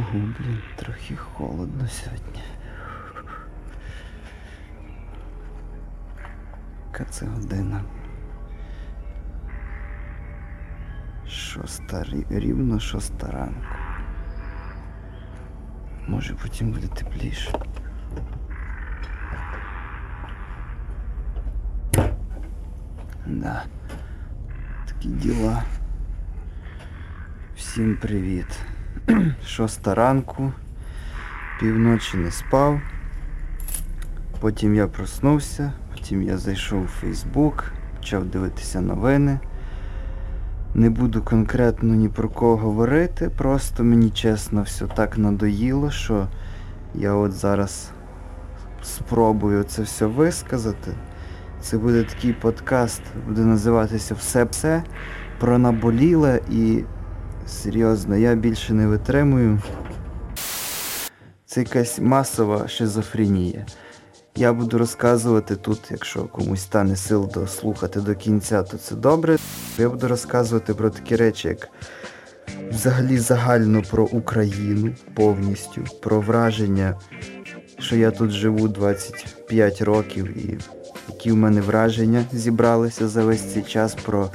Ого, 0.00 0.12
блін, 0.12 0.62
трохи 0.76 1.16
холодно 1.16 1.88
сьогодні. 1.88 2.42
Яка 6.86 7.04
це 7.04 7.26
година? 7.26 7.84
Шоста, 11.28 12.04
рівно 12.30 12.80
шоста 12.80 13.30
ранку. 13.30 13.76
Може 16.06 16.34
потім 16.34 16.72
буде 16.72 16.86
тепліше. 16.86 17.52
Да. 23.26 23.64
Такі 24.86 25.08
діла. 25.08 25.62
Всім 27.56 27.96
привіт. 27.96 28.69
Шоста 29.46 29.94
ранку. 29.94 30.52
Півночі 31.60 32.16
не 32.16 32.30
спав. 32.30 32.80
Потім 34.40 34.74
я 34.74 34.86
проснувся, 34.86 35.72
потім 35.92 36.22
я 36.22 36.38
зайшов 36.38 36.82
у 36.82 36.86
Фейсбук, 36.86 37.64
почав 37.96 38.24
дивитися 38.24 38.80
новини. 38.80 39.38
Не 40.74 40.90
буду 40.90 41.22
конкретно 41.22 41.94
ні 41.94 42.08
про 42.08 42.28
кого 42.28 42.56
говорити, 42.56 43.30
просто 43.36 43.84
мені 43.84 44.10
чесно 44.10 44.62
все 44.62 44.86
так 44.86 45.18
надоїло, 45.18 45.90
що 45.90 46.28
я 46.94 47.12
от 47.12 47.32
зараз 47.32 47.90
спробую 48.82 49.62
це 49.64 49.82
все 49.82 50.06
висказати. 50.06 50.92
Це 51.60 51.78
буде 51.78 52.04
такий 52.04 52.32
подкаст, 52.32 53.02
буде 53.26 53.40
називатися 53.40 54.14
Все-все 54.14 54.82
про 55.38 55.58
наболіле 55.58 56.40
і 56.50 56.84
серйозно, 57.46 58.16
я 58.16 58.34
більше 58.34 58.74
не 58.74 58.86
витримую. 58.86 59.62
Це 61.46 61.60
якась 61.60 61.98
масова 61.98 62.68
шизофренія. 62.68 63.66
Я 64.36 64.52
буду 64.52 64.78
розказувати 64.78 65.56
тут, 65.56 65.80
якщо 65.90 66.24
комусь 66.24 66.62
стане 66.62 66.96
сил 66.96 67.30
дослухати 67.34 68.00
до 68.00 68.14
кінця, 68.14 68.62
то 68.62 68.76
це 68.76 68.94
добре. 68.94 69.36
Я 69.78 69.88
буду 69.88 70.08
розказувати 70.08 70.74
про 70.74 70.90
такі 70.90 71.16
речі, 71.16 71.48
як 71.48 71.68
взагалі 72.70 73.18
загально 73.18 73.82
про 73.90 74.04
Україну 74.04 74.94
повністю, 75.14 75.84
про 76.02 76.20
враження, 76.20 77.00
що 77.78 77.96
я 77.96 78.10
тут 78.10 78.30
живу 78.30 78.68
25 78.68 79.82
років 79.82 80.46
і 80.46 80.58
які 81.08 81.32
в 81.32 81.36
мене 81.36 81.60
враження 81.60 82.24
зібралися 82.32 83.08
за 83.08 83.24
весь 83.24 83.52
цей 83.52 83.62
час 83.62 83.94
про 83.94 84.30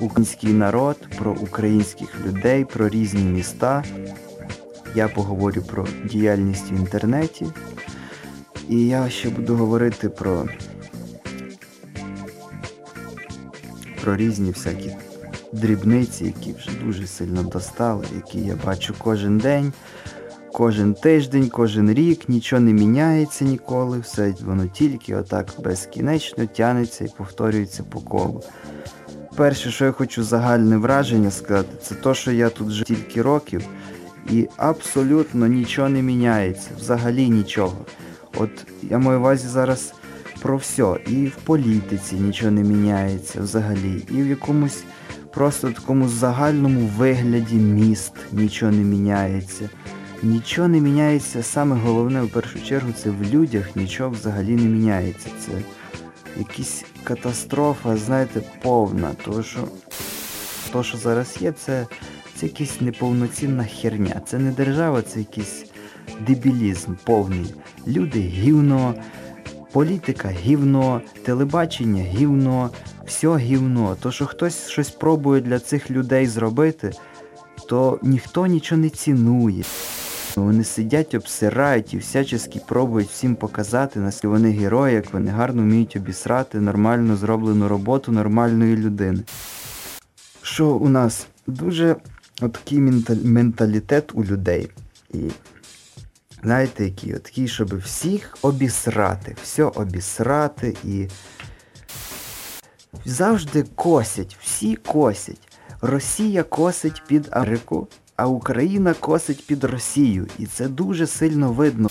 український 0.00 0.52
народ, 0.52 0.96
про 1.18 1.32
українських 1.32 2.26
людей, 2.26 2.64
про 2.64 2.88
різні 2.88 3.22
міста. 3.22 3.84
Я 4.94 5.08
поговорю 5.08 5.62
про 5.62 5.86
діяльність 6.04 6.72
в 6.72 6.74
інтернеті. 6.74 7.46
І 8.68 8.86
я 8.86 9.08
ще 9.08 9.30
буду 9.30 9.56
говорити 9.56 10.08
про, 10.08 10.46
про 14.02 14.16
різні 14.16 14.50
всякі 14.50 14.96
дрібниці, 15.52 16.24
які 16.24 16.52
вже 16.52 16.70
дуже 16.84 17.06
сильно 17.06 17.42
достали, 17.42 18.04
які 18.16 18.38
я 18.38 18.56
бачу 18.64 18.94
кожен 18.98 19.38
день, 19.38 19.72
кожен 20.52 20.94
тиждень, 20.94 21.48
кожен 21.48 21.92
рік, 21.92 22.28
нічого 22.28 22.60
не 22.60 22.72
міняється 22.72 23.44
ніколи, 23.44 23.98
все 23.98 24.34
воно 24.40 24.66
тільки 24.66 25.16
отак 25.16 25.54
безкінечно 25.58 26.46
тянеться 26.46 27.04
і 27.04 27.12
повторюється 27.18 27.82
по 27.82 28.00
колу. 28.00 28.42
Перше, 29.40 29.70
що 29.70 29.84
я 29.84 29.92
хочу 29.92 30.22
загальне 30.24 30.76
враження 30.76 31.30
сказати, 31.30 31.68
це 31.82 31.94
те, 31.94 32.14
що 32.14 32.32
я 32.32 32.50
тут 32.50 32.68
вже 32.68 32.84
тільки 32.84 33.22
років, 33.22 33.62
і 34.30 34.48
абсолютно 34.56 35.46
нічого 35.46 35.88
не 35.88 36.02
міняється, 36.02 36.70
взагалі 36.78 37.28
нічого. 37.28 37.76
От 38.38 38.50
я 38.82 38.98
маю 38.98 39.18
увазі 39.18 39.48
зараз 39.48 39.94
про 40.42 40.56
все. 40.56 40.94
І 41.06 41.26
в 41.26 41.36
політиці 41.36 42.14
нічого 42.14 42.50
не 42.50 42.62
міняється 42.62 43.40
взагалі, 43.40 44.04
і 44.10 44.22
в 44.22 44.26
якомусь 44.26 44.84
просто 45.34 45.70
такому 45.70 46.08
загальному 46.08 46.90
вигляді 46.96 47.54
міст 47.54 48.12
нічого 48.32 48.72
не 48.72 48.82
міняється. 48.82 49.70
Нічого 50.22 50.68
не 50.68 50.80
міняється, 50.80 51.42
саме 51.42 51.76
головне 51.76 52.22
в 52.22 52.30
першу 52.30 52.62
чергу 52.62 52.92
це 53.02 53.10
в 53.10 53.22
людях 53.34 53.76
нічого 53.76 54.10
взагалі 54.10 54.54
не 54.56 54.64
міняється. 54.64 55.28
Це 55.38 55.52
якась 56.36 56.84
катастрофа, 57.04 57.96
знаєте, 57.96 58.42
повна. 58.62 59.10
Тому 59.24 59.42
що 59.42 59.68
то, 60.72 60.82
що 60.82 60.98
зараз 60.98 61.36
є, 61.40 61.52
це, 61.52 61.86
це 62.36 62.46
якась 62.46 62.80
неповноцінна 62.80 63.64
херня. 63.64 64.20
Це 64.26 64.38
не 64.38 64.50
держава, 64.50 65.02
це 65.02 65.18
якийсь 65.18 65.64
дебілізм 66.26 66.94
повний. 67.04 67.54
Люди 67.86 68.20
гівно, 68.20 68.94
політика 69.72 70.28
гівно, 70.28 71.02
телебачення 71.24 72.02
гівно, 72.02 72.70
все 73.06 73.36
гівно. 73.36 73.96
То, 74.00 74.12
що 74.12 74.26
хтось 74.26 74.68
щось 74.68 74.90
пробує 74.90 75.40
для 75.40 75.58
цих 75.58 75.90
людей 75.90 76.26
зробити, 76.26 76.92
то 77.68 77.98
ніхто 78.02 78.46
нічого 78.46 78.80
не 78.80 78.88
цінує. 78.88 79.64
Вони 80.36 80.64
сидять, 80.64 81.14
обсирають 81.14 81.94
і 81.94 81.98
всячески 81.98 82.60
пробують 82.68 83.08
всім 83.08 83.34
показати, 83.36 84.00
наскільки 84.00 84.28
вони 84.28 84.50
герої, 84.50 84.94
як 84.94 85.12
вони 85.12 85.30
гарно 85.30 85.62
вміють 85.62 85.96
обісрати 85.96 86.60
нормально 86.60 87.16
зроблену 87.16 87.68
роботу 87.68 88.12
нормальної 88.12 88.76
людини. 88.76 89.22
Що 90.42 90.68
у 90.68 90.88
нас 90.88 91.26
дуже 91.46 91.96
такий 92.38 92.80
менталітет 93.24 94.10
у 94.14 94.24
людей. 94.24 94.70
І 95.14 95.18
знаєте, 96.42 96.84
який? 96.84 97.12
Такий, 97.12 97.48
щоб 97.48 97.78
всіх 97.78 98.38
обісрати, 98.42 99.36
все 99.42 99.64
обісрати 99.64 100.76
і 100.84 101.08
завжди 103.04 103.62
косять, 103.74 104.36
всі 104.40 104.76
косять. 104.76 105.48
Росія 105.82 106.42
косить 106.42 107.02
під 107.06 107.28
Америку, 107.30 107.88
а 108.20 108.26
Україна 108.26 108.94
косить 108.94 109.46
під 109.46 109.64
Росію. 109.64 110.26
І 110.38 110.46
це 110.46 110.68
дуже 110.68 111.06
сильно 111.06 111.52
видно. 111.52 111.88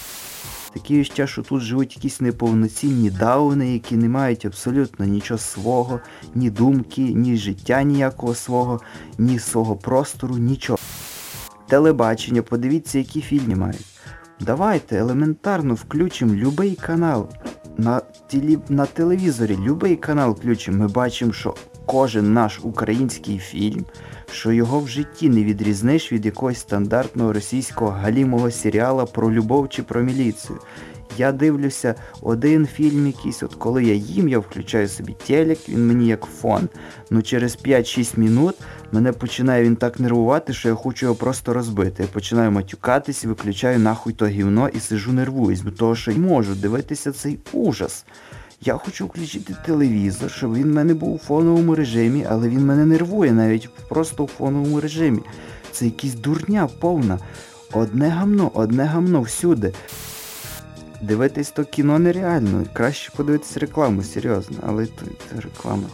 Такі 0.73 1.03
ще, 1.03 1.27
що 1.27 1.41
тут 1.41 1.61
живуть 1.61 1.95
якісь 1.95 2.21
неповноцінні 2.21 3.09
дауни, 3.09 3.73
які 3.73 3.95
не 3.95 4.09
мають 4.09 4.45
абсолютно 4.45 5.05
нічого 5.05 5.37
свого, 5.37 5.99
ні 6.35 6.49
думки, 6.49 7.01
ні 7.01 7.37
життя 7.37 7.83
ніякого 7.83 8.35
свого, 8.35 8.81
ні 9.17 9.39
свого 9.39 9.75
простору, 9.75 10.37
нічого. 10.37 10.79
Телебачення, 11.67 12.41
подивіться, 12.41 12.97
які 12.97 13.21
фільми 13.21 13.55
мають. 13.55 13.85
Давайте 14.39 14.97
елементарно 14.97 15.73
включимо 15.73 16.33
будь-який 16.33 16.75
канал. 16.75 17.29
На 17.77 17.99
телі... 17.99 18.59
на 18.69 18.85
телевізорі 18.85 19.55
будь-який 19.55 19.95
канал 19.95 20.31
включимо. 20.31 20.77
Ми 20.77 20.87
бачимо, 20.87 21.33
що 21.33 21.55
кожен 21.89 22.33
наш 22.33 22.59
український 22.63 23.37
фільм, 23.37 23.85
що 24.31 24.51
його 24.51 24.79
в 24.79 24.87
житті 24.87 25.29
не 25.29 25.43
відрізниш 25.43 26.11
від 26.11 26.25
якогось 26.25 26.59
стандартного 26.59 27.33
російського 27.33 27.91
галімого 27.91 28.51
серіала 28.51 29.05
про 29.05 29.31
любов 29.31 29.69
чи 29.69 29.83
про 29.83 30.01
міліцію. 30.01 30.59
Я 31.17 31.31
дивлюся 31.31 31.95
один 32.21 32.67
фільм 32.67 33.07
якийсь, 33.07 33.43
от 33.43 33.55
коли 33.55 33.83
я 33.83 33.93
їм, 33.93 34.29
я 34.29 34.39
включаю 34.39 34.87
собі 34.87 35.15
телек, 35.27 35.69
він 35.69 35.87
мені 35.87 36.07
як 36.07 36.25
фон. 36.25 36.69
Ну 37.09 37.21
через 37.21 37.57
5-6 37.65 38.19
минут 38.19 38.55
мене 38.91 39.11
починає 39.11 39.63
він 39.63 39.75
так 39.75 39.99
нервувати, 39.99 40.53
що 40.53 40.69
я 40.69 40.75
хочу 40.75 41.05
його 41.05 41.15
просто 41.15 41.53
розбити. 41.53 42.03
Я 42.03 42.09
починаю 42.09 42.51
матюкатись, 42.51 43.25
виключаю 43.25 43.79
нахуй 43.79 44.13
то 44.13 44.27
гівно 44.27 44.69
і 44.69 44.79
сижу 44.79 45.13
нервуюсь, 45.13 45.61
бо 45.61 45.71
того, 45.71 45.95
що 45.95 46.11
я 46.11 46.17
можу 46.17 46.55
дивитися 46.55 47.11
цей 47.11 47.39
ужас. 47.53 48.05
Я 48.61 48.77
хочу 48.77 49.05
включити 49.05 49.55
телевізор, 49.65 50.31
щоб 50.31 50.53
він 50.53 50.63
в 50.63 50.73
мене 50.73 50.93
був 50.93 51.13
у 51.13 51.17
фоновому 51.17 51.75
режимі, 51.75 52.25
але 52.29 52.49
він 52.49 52.65
мене 52.65 52.85
нервує 52.85 53.31
навіть 53.31 53.69
просто 53.89 54.23
у 54.23 54.27
фоновому 54.27 54.79
режимі. 54.79 55.19
Це 55.71 55.85
якась 55.85 56.13
дурня 56.13 56.69
повна. 56.79 57.19
Одне 57.73 58.09
гамно, 58.09 58.51
одне 58.53 58.83
гамно 58.83 59.21
всюди. 59.21 59.73
Дивитись 61.01 61.51
то 61.51 61.63
кіно 61.63 61.99
нереально. 61.99 62.65
Краще 62.73 63.11
подивитись 63.15 63.57
рекламу, 63.57 64.03
серйозно, 64.03 64.57
але 64.67 64.85
то, 64.85 65.05
реклама. 65.35 65.87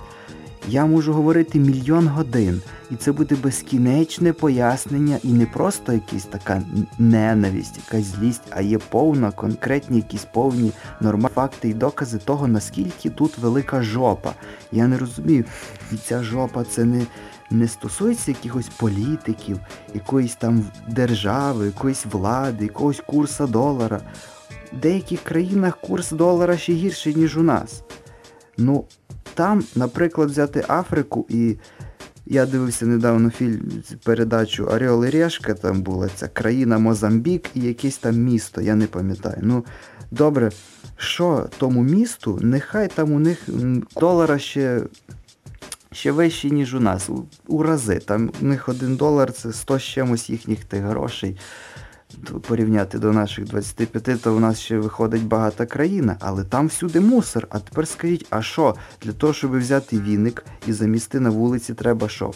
Я 0.67 0.85
можу 0.85 1.13
говорити 1.13 1.59
мільйон 1.59 2.07
годин, 2.07 2.61
і 2.91 2.95
це 2.95 3.11
буде 3.11 3.35
безкінечне 3.35 4.33
пояснення, 4.33 5.17
і 5.23 5.27
не 5.27 5.45
просто 5.45 5.93
якась 5.93 6.23
така 6.23 6.61
ненависть, 6.97 7.77
якась 7.77 8.05
злість, 8.05 8.41
а 8.49 8.61
є 8.61 8.77
повна, 8.77 9.31
конкретні 9.31 9.97
якісь 9.97 10.25
повні 10.33 10.71
нормальні 11.01 11.35
факти 11.35 11.69
і 11.69 11.73
докази 11.73 12.17
того, 12.17 12.47
наскільки 12.47 13.09
тут 13.09 13.37
велика 13.37 13.81
жопа. 13.81 14.33
Я 14.71 14.87
не 14.87 14.97
розумію, 14.97 15.43
і 15.91 15.95
ця 15.95 16.23
жопа 16.23 16.63
це 16.63 16.85
не, 16.85 17.05
не 17.51 17.67
стосується 17.67 18.31
якихось 18.31 18.69
політиків, 18.69 19.59
якоїсь 19.93 20.35
там 20.35 20.65
держави, 20.87 21.65
якоїсь 21.65 22.05
влади, 22.11 22.63
якогось 22.63 23.01
курсу 23.05 23.47
долара. 23.47 24.01
В 24.73 24.77
деяких 24.79 25.21
країнах 25.21 25.77
курс 25.77 26.11
долара 26.11 26.57
ще 26.57 26.73
гірший, 26.73 27.15
ніж 27.15 27.37
у 27.37 27.43
нас. 27.43 27.83
Ну, 28.57 28.85
там, 29.33 29.63
наприклад, 29.75 30.29
взяти 30.29 30.65
Африку 30.67 31.25
і 31.29 31.55
Я 32.27 32.45
дивився 32.45 32.85
недавно 32.85 33.29
фільм, 33.29 33.61
передачу 34.03 34.63
Орел 34.63 35.05
і 35.05 35.09
Решка, 35.09 35.53
там 35.53 35.81
була 35.81 36.09
ця 36.15 36.27
країна 36.27 36.77
Мозамбік 36.77 37.49
і 37.55 37.61
якесь 37.61 37.97
там 37.97 38.15
місто, 38.15 38.61
я 38.61 38.75
не 38.75 38.87
пам'ятаю. 38.87 39.37
Ну, 39.41 39.65
добре, 40.11 40.51
що 40.97 41.49
тому 41.57 41.83
місту, 41.83 42.39
нехай 42.41 42.87
там 42.87 43.11
у 43.11 43.19
них 43.19 43.49
долара 43.95 44.39
ще 44.39 44.81
ще 45.91 46.11
вищий, 46.11 46.51
ніж 46.51 46.73
у 46.73 46.79
нас. 46.79 47.09
У, 47.09 47.25
у 47.47 47.63
рази. 47.63 47.99
Там 47.99 48.31
у 48.41 48.45
них 48.45 48.69
один 48.69 48.95
долар 48.95 49.33
це 49.33 49.53
100 49.53 49.79
з 49.79 49.83
чимось 49.83 50.29
їхніх 50.29 50.65
тих 50.65 50.81
грошей. 50.81 51.37
Порівняти 52.47 52.99
до 52.99 53.13
наших 53.13 53.45
25, 53.45 54.21
то 54.21 54.35
у 54.35 54.39
нас 54.39 54.59
ще 54.59 54.77
виходить 54.77 55.23
багата 55.23 55.65
країна, 55.65 56.17
але 56.19 56.43
там 56.43 56.67
всюди 56.67 56.99
мусор. 56.99 57.47
А 57.49 57.59
тепер 57.59 57.87
скажіть, 57.87 58.27
а 58.29 58.41
що? 58.41 58.75
Для 59.01 59.11
того, 59.11 59.33
щоб 59.33 59.57
взяти 59.57 59.99
віник 59.99 60.45
і 60.67 60.73
замісти 60.73 61.19
на 61.19 61.29
вулиці, 61.29 61.73
треба 61.73 62.09
що? 62.09 62.31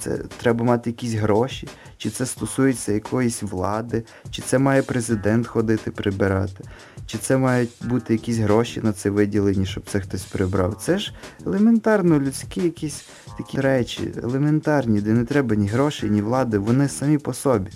Це 0.00 0.18
треба 0.18 0.64
мати 0.64 0.90
якісь 0.90 1.12
гроші, 1.12 1.68
чи 1.96 2.10
це 2.10 2.26
стосується 2.26 2.92
якоїсь 2.92 3.42
влади, 3.42 4.04
чи 4.30 4.42
це 4.42 4.58
має 4.58 4.82
президент 4.82 5.46
ходити 5.46 5.90
прибирати, 5.90 6.64
чи 7.06 7.18
це 7.18 7.36
мають 7.36 7.70
бути 7.84 8.12
якісь 8.12 8.36
гроші 8.36 8.80
на 8.80 8.92
це 8.92 9.10
виділені, 9.10 9.66
щоб 9.66 9.84
це 9.86 10.00
хтось 10.00 10.24
прибрав. 10.24 10.74
Це 10.74 10.98
ж 10.98 11.14
елементарно 11.46 12.20
людські 12.20 12.60
якісь 12.60 13.04
такі 13.36 13.60
речі, 13.60 14.14
елементарні, 14.22 15.00
де 15.00 15.12
не 15.12 15.24
треба 15.24 15.56
ні 15.56 15.66
грошей, 15.66 16.10
ні 16.10 16.22
влади, 16.22 16.58
вони 16.58 16.88
самі 16.88 17.18
по 17.18 17.34
собі. 17.34 17.70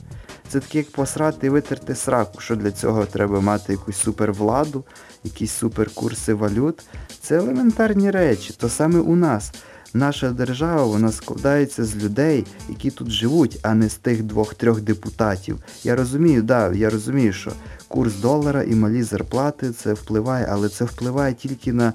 Це 0.49 0.61
таке, 0.61 0.79
як 0.79 0.91
посрати 0.91 1.47
і 1.47 1.51
витерти 1.51 1.95
сраку, 1.95 2.41
що 2.41 2.57
для 2.57 2.71
цього 2.71 3.05
треба 3.05 3.41
мати 3.41 3.73
якусь 3.73 3.97
супервладу, 3.97 4.85
якісь 5.25 5.53
суперкурси 5.53 6.35
валют. 6.35 6.83
Це 7.21 7.37
елементарні 7.39 8.11
речі, 8.11 8.55
то 8.59 8.69
саме 8.69 8.99
у 8.99 9.17
нас. 9.17 9.53
Наша 9.95 10.31
держава 10.31 10.85
вона 10.85 11.13
складається 11.13 11.85
з 11.85 11.97
людей, 11.97 12.47
які 12.69 12.91
тут 12.91 13.11
живуть, 13.11 13.59
а 13.63 13.75
не 13.75 13.89
з 13.89 13.95
тих 13.95 14.23
двох-трьох 14.23 14.81
депутатів. 14.81 15.59
Я 15.85 15.97
розумію, 15.97 16.43
да, 16.43 16.73
я 16.73 16.91
розумію, 16.91 17.33
що 17.33 17.53
курс 17.89 18.15
долара 18.15 18.63
і 18.63 18.75
малі 18.75 19.03
зарплати 19.03 19.71
це 19.71 19.93
впливає, 19.93 20.49
але 20.51 20.69
це 20.69 20.85
впливає 20.85 21.35
тільки 21.35 21.73
на 21.73 21.93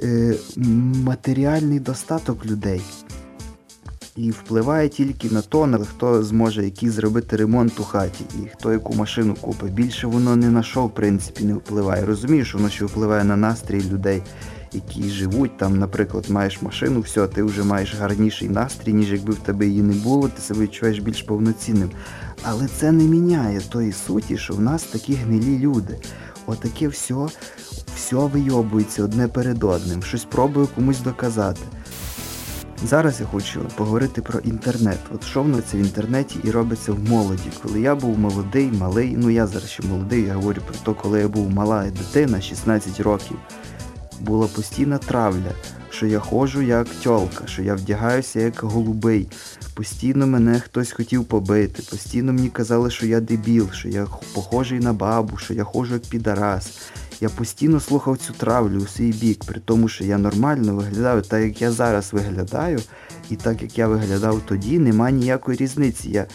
е, 0.00 0.34
матеріальний 1.04 1.80
достаток 1.80 2.46
людей. 2.46 2.82
І 4.18 4.30
впливає 4.30 4.88
тільки 4.88 5.30
на 5.30 5.42
то, 5.42 5.66
на 5.66 5.78
хто 5.78 6.22
зможе 6.22 6.64
який 6.64 6.90
зробити 6.90 7.36
ремонт 7.36 7.80
у 7.80 7.84
хаті 7.84 8.24
і 8.34 8.48
хто 8.48 8.72
яку 8.72 8.94
машину 8.94 9.34
купить. 9.40 9.72
Більше 9.72 10.06
воно 10.06 10.36
не 10.36 10.50
на 10.50 10.62
що, 10.62 10.86
в 10.86 10.94
принципі, 10.94 11.44
не 11.44 11.54
впливає. 11.54 12.04
Розумію, 12.04 12.44
що 12.44 12.58
воно 12.58 12.70
ще 12.70 12.84
впливає 12.84 13.24
на 13.24 13.36
настрій 13.36 13.82
людей 13.92 14.22
які 14.72 15.02
живуть, 15.02 15.56
там, 15.56 15.78
наприклад, 15.78 16.30
маєш 16.30 16.62
машину, 16.62 17.00
все, 17.00 17.26
ти 17.26 17.42
вже 17.42 17.64
маєш 17.64 17.94
гарніший 17.94 18.48
настрій, 18.48 18.92
ніж 18.92 19.12
якби 19.12 19.32
в 19.32 19.38
тебе 19.38 19.66
її 19.66 19.82
не 19.82 19.94
було, 19.94 20.28
ти 20.28 20.42
себе 20.42 20.60
відчуваєш 20.60 20.98
більш 20.98 21.22
повноцінним. 21.22 21.90
Але 22.42 22.68
це 22.68 22.92
не 22.92 23.04
міняє 23.04 23.60
тої 23.60 23.92
суті, 23.92 24.38
що 24.38 24.54
в 24.54 24.60
нас 24.60 24.82
такі 24.82 25.14
гнилі 25.14 25.58
люди. 25.58 25.98
Отаке 26.46 26.88
все, 26.88 27.14
все 27.96 28.16
вийобується 28.16 29.04
одне 29.04 29.28
перед 29.28 29.64
одним, 29.64 30.02
щось 30.02 30.24
пробую 30.24 30.68
комусь 30.74 31.00
доказати. 31.00 31.60
Зараз 32.84 33.20
я 33.20 33.26
хочу 33.26 33.60
поговорити 33.76 34.22
про 34.22 34.40
інтернет. 34.40 34.98
От 35.14 35.24
що 35.24 35.42
воно 35.42 35.60
це 35.60 35.76
в 35.76 35.80
інтернеті 35.80 36.38
і 36.44 36.50
робиться 36.50 36.92
в 36.92 37.10
молоді. 37.10 37.50
Коли 37.62 37.80
я 37.80 37.94
був 37.94 38.18
молодий, 38.18 38.70
малий, 38.72 39.14
ну 39.16 39.30
я 39.30 39.46
зараз 39.46 39.70
ще 39.70 39.82
молодий, 39.82 40.22
я 40.22 40.34
говорю 40.34 40.62
про 40.66 40.94
те, 40.94 41.00
коли 41.02 41.20
я 41.20 41.28
був 41.28 41.50
мала 41.50 41.84
дитина, 41.84 42.40
16 42.40 43.00
років 43.00 43.36
була 44.20 44.46
постійна 44.46 44.98
травля, 44.98 45.52
що 45.90 46.06
я 46.06 46.18
ходжу 46.18 46.62
як 46.62 46.88
тьолка, 46.88 47.46
що 47.46 47.62
я 47.62 47.74
вдягаюся 47.74 48.40
як 48.40 48.60
голубий. 48.60 49.28
Постійно 49.74 50.26
мене 50.26 50.60
хтось 50.60 50.92
хотів 50.92 51.24
побити, 51.24 51.82
постійно 51.90 52.32
мені 52.32 52.48
казали, 52.48 52.90
що 52.90 53.06
я 53.06 53.20
дебіл, 53.20 53.70
що 53.72 53.88
я 53.88 54.06
похожий 54.34 54.80
на 54.80 54.92
бабу, 54.92 55.36
що 55.36 55.54
я 55.54 55.64
ходжу 55.64 55.94
як 55.94 56.02
підарас. 56.02 56.70
Я 57.20 57.28
постійно 57.28 57.80
слухав 57.80 58.18
цю 58.18 58.32
травлю 58.32 58.78
у 58.78 58.86
свій 58.86 59.12
бік, 59.12 59.44
при 59.44 59.60
тому, 59.60 59.88
що 59.88 60.04
я 60.04 60.18
нормально 60.18 60.74
виглядаю, 60.74 61.22
так 61.22 61.42
як 61.42 61.62
я 61.62 61.72
зараз 61.72 62.12
виглядаю, 62.12 62.80
і 63.30 63.36
так 63.36 63.62
як 63.62 63.78
я 63.78 63.88
виглядав 63.88 64.40
тоді, 64.46 64.78
немає 64.78 65.14
ніякої 65.14 65.58
різниці. 65.58 66.10
Я 66.10 66.26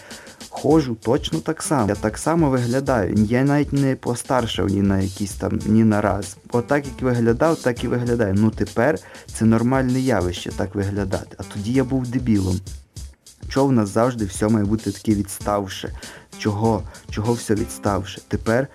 ходжу 0.50 0.98
точно 1.02 1.40
так 1.40 1.64
само. 1.64 1.88
Я 1.88 1.96
так 1.96 2.18
само 2.18 2.50
виглядаю. 2.50 3.14
Я 3.14 3.44
навіть 3.44 3.74
не 3.74 3.96
постаршав 3.96 4.68
ні 4.68 4.82
на 4.82 5.00
якийсь 5.00 5.32
там, 5.32 5.60
ні 5.66 5.84
на 5.84 6.02
раз. 6.02 6.38
Отак 6.52 6.86
як 6.86 7.02
виглядав, 7.02 7.58
так 7.58 7.84
і 7.84 7.88
виглядаю. 7.88 8.34
Ну 8.38 8.52
тепер 8.52 9.00
це 9.34 9.46
нормальне 9.46 10.00
явище 10.00 10.52
так 10.58 10.76
виглядати. 10.76 11.38
А 11.40 11.44
тоді 11.44 11.74
я 11.74 11.84
був 11.84 12.08
дебілом. 12.08 12.60
Чого 13.50 13.68
в 13.68 13.72
нас 13.72 13.90
завжди 13.90 14.26
все 14.26 14.48
має 14.48 14.66
бути 14.66 14.92
таке 14.92 15.12
відставше? 15.12 15.94
Чого? 16.38 16.84
Чого 17.10 17.34
все 17.34 17.56
відставше? 17.56 18.22
Тепер... 18.28 18.68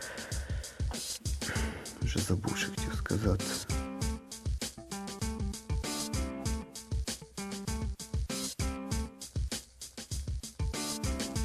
Вже 2.09 2.19
забув, 2.19 2.57
що 2.57 2.69
хотів 2.69 2.95
сказати. 2.99 3.45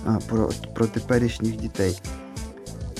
а, 0.06 0.20
про 0.30 0.50
про 0.74 0.88
теперішніх 0.88 1.56
дітей. 1.56 2.02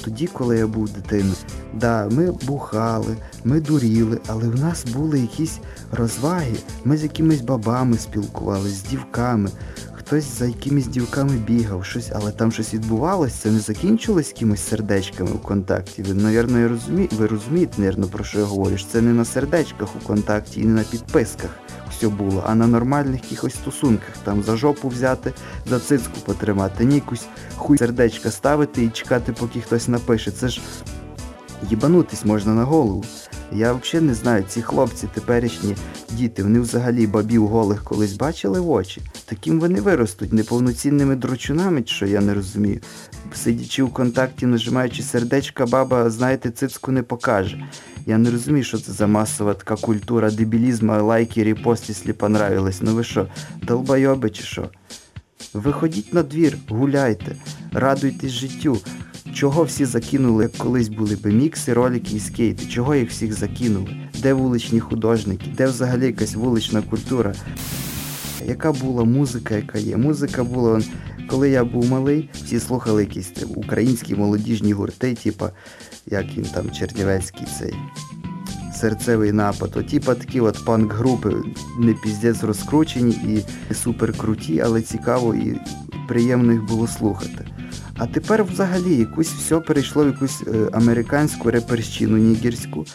Тоді, 0.04 0.28
коли 0.28 0.58
я 0.58 0.68
був 0.68 0.90
дитиною, 0.90 1.36
да, 1.74 2.10
ми 2.12 2.32
бухали, 2.32 3.18
ми 3.44 3.62
дуріли, 3.62 4.20
але 4.28 4.50
в 4.50 4.60
нас 4.60 4.86
були 4.86 5.20
якісь 5.20 5.60
розваги. 5.92 6.56
Ми 6.86 6.98
з 6.98 7.04
якимись 7.04 7.42
бабами 7.42 7.98
спілкувалися, 7.98 8.76
з 8.76 8.84
дівками, 8.84 9.50
хтось 10.06 10.40
за 10.40 10.46
якимись 10.46 10.88
дівками 10.88 11.34
бігав, 11.34 11.86
щось, 11.86 12.12
але 12.16 12.32
там 12.32 12.52
щось 12.52 12.74
відбувалося, 12.74 13.36
це 13.42 13.52
не 13.52 13.60
закінчилось 13.60 14.28
якимось 14.28 14.68
сердечками 14.68 15.32
у 15.32 15.38
контакті. 15.38 16.04
Ви, 16.04 16.14
навірно, 16.14 16.68
розумі... 16.68 17.10
ви 17.12 17.28
розумієте, 17.28 17.82
навірно, 17.82 18.08
про 18.08 18.24
що 18.24 18.40
я 18.40 18.46
говорю. 18.46 18.78
Це 18.92 19.02
не 19.02 19.14
на 19.14 19.26
сердечках 19.26 19.90
у 19.96 20.08
контакті 20.08 20.62
і 20.62 20.66
не 20.66 20.74
на 20.74 20.84
підписках 20.84 21.50
все 21.98 22.08
було, 22.08 22.44
а 22.48 22.56
на 22.56 22.68
нормальних 22.68 23.24
якихось 23.24 23.54
стосунках, 23.54 24.18
там 24.24 24.44
за 24.44 24.58
жопу 24.58 24.88
взяти, 24.88 25.34
за 25.70 25.80
цицьку 25.80 26.20
потримати, 26.26 26.86
ні 26.86 26.96
якусь 26.96 27.26
хуй 27.56 27.78
сердечка 27.78 28.32
ставити 28.32 28.84
і 28.84 28.90
чекати, 28.90 29.34
поки 29.34 29.62
хтось 29.62 29.88
напише. 29.88 30.32
Це 30.32 30.48
ж 30.48 30.62
їбанутись 31.70 32.26
можна 32.26 32.54
на 32.54 32.64
голову. 32.64 33.04
Я 33.52 33.74
взагалі 33.74 34.08
не 34.08 34.14
знаю, 34.14 34.44
ці 34.48 34.62
хлопці, 34.62 35.08
теперішні 35.14 35.76
діти, 36.12 36.44
вони 36.44 36.60
взагалі 36.60 37.08
бабів 37.08 37.48
голих 37.48 37.84
колись 37.84 38.14
бачили 38.14 38.60
в 38.60 38.70
очі. 38.70 39.02
Таким 39.26 39.60
вони 39.60 39.82
виростуть, 39.82 40.34
неповноцінними 40.34 41.16
дрочунами, 41.16 41.84
що 41.86 42.06
я 42.06 42.22
не 42.22 42.34
розумію. 42.34 42.80
Сидячи 43.34 43.84
в 43.84 43.94
контакті, 43.94 44.46
нажимаючи 44.46 45.04
сердечка, 45.04 45.66
баба, 45.66 46.10
знаєте, 46.10 46.52
цицьку 46.52 46.92
не 46.92 47.04
покаже. 47.04 47.64
Я 48.06 48.18
не 48.18 48.32
розумію, 48.32 48.64
що 48.64 48.78
це 48.78 48.92
за 48.92 49.08
масова 49.08 49.54
така 49.54 49.76
культура 49.76 50.32
дебілізму, 50.32 51.04
лайки, 51.04 51.44
репости, 51.44 51.94
якщо 51.94 52.14
понравилось. 52.14 52.82
Ну 52.82 52.96
ви 52.96 53.04
що, 53.04 53.28
долбойоби 53.62 54.30
чи 54.30 54.44
що? 54.44 54.70
Виходіть 55.54 56.14
на 56.14 56.24
двір, 56.24 56.58
гуляйте, 56.70 57.36
радуйтесь 57.72 58.32
життю. 58.32 58.78
Чого 59.34 59.64
всі 59.64 59.86
закинули, 59.86 60.44
як 60.44 60.52
колись 60.52 60.90
були 60.90 61.16
бемікси, 61.16 61.74
ролики 61.74 62.16
і 62.16 62.20
скейти? 62.20 62.66
Чого 62.66 62.96
їх 62.96 63.10
всіх 63.10 63.34
закинули? 63.34 63.90
Де 64.22 64.34
вуличні 64.34 64.80
художники? 64.80 65.46
Де 65.58 65.66
взагалі 65.66 66.06
якась 66.06 66.36
вулична 66.36 66.82
культура? 66.82 67.34
Яка 68.48 68.72
була 68.72 69.04
музика, 69.04 69.56
яка 69.56 69.78
є? 69.78 69.98
Музика 69.98 70.44
була, 70.44 70.82
коли 71.30 71.50
я 71.50 71.64
був 71.64 71.90
малий, 71.90 72.30
всі 72.34 72.60
слухали 72.60 73.02
якісь 73.04 73.32
українські 73.56 74.16
молодіжні 74.16 74.74
гурти, 74.74 75.16
типа 75.16 75.52
як 76.08 76.26
він 76.38 76.46
там, 76.46 76.72
Чернівецький 76.72 77.48
цей 77.60 77.74
серцевий 78.76 79.32
напад. 79.32 79.72
От, 79.76 79.88
типа 79.88 80.16
такі 80.16 80.40
от 80.40 80.66
панк-групи 80.66 81.36
не 81.80 81.94
піздець 81.94 82.44
розкручені 82.44 83.44
і 83.70 83.74
супер 83.74 84.18
круті, 84.18 84.60
але 84.60 84.82
цікаво 84.82 85.36
і 85.36 85.60
приємно 86.08 86.52
їх 86.54 86.64
було 86.64 86.88
слухати. 86.88 87.53
А 87.98 88.08
тепер 88.08 88.44
взагалі 88.44 88.96
якусь 88.96 89.32
все 89.32 89.60
перейшло 89.60 90.04
в 90.04 90.08
якусь 90.08 90.44
е, 90.48 90.70
американську 90.72 91.52
реперщину 91.52 92.18
нігерську. 92.18 92.86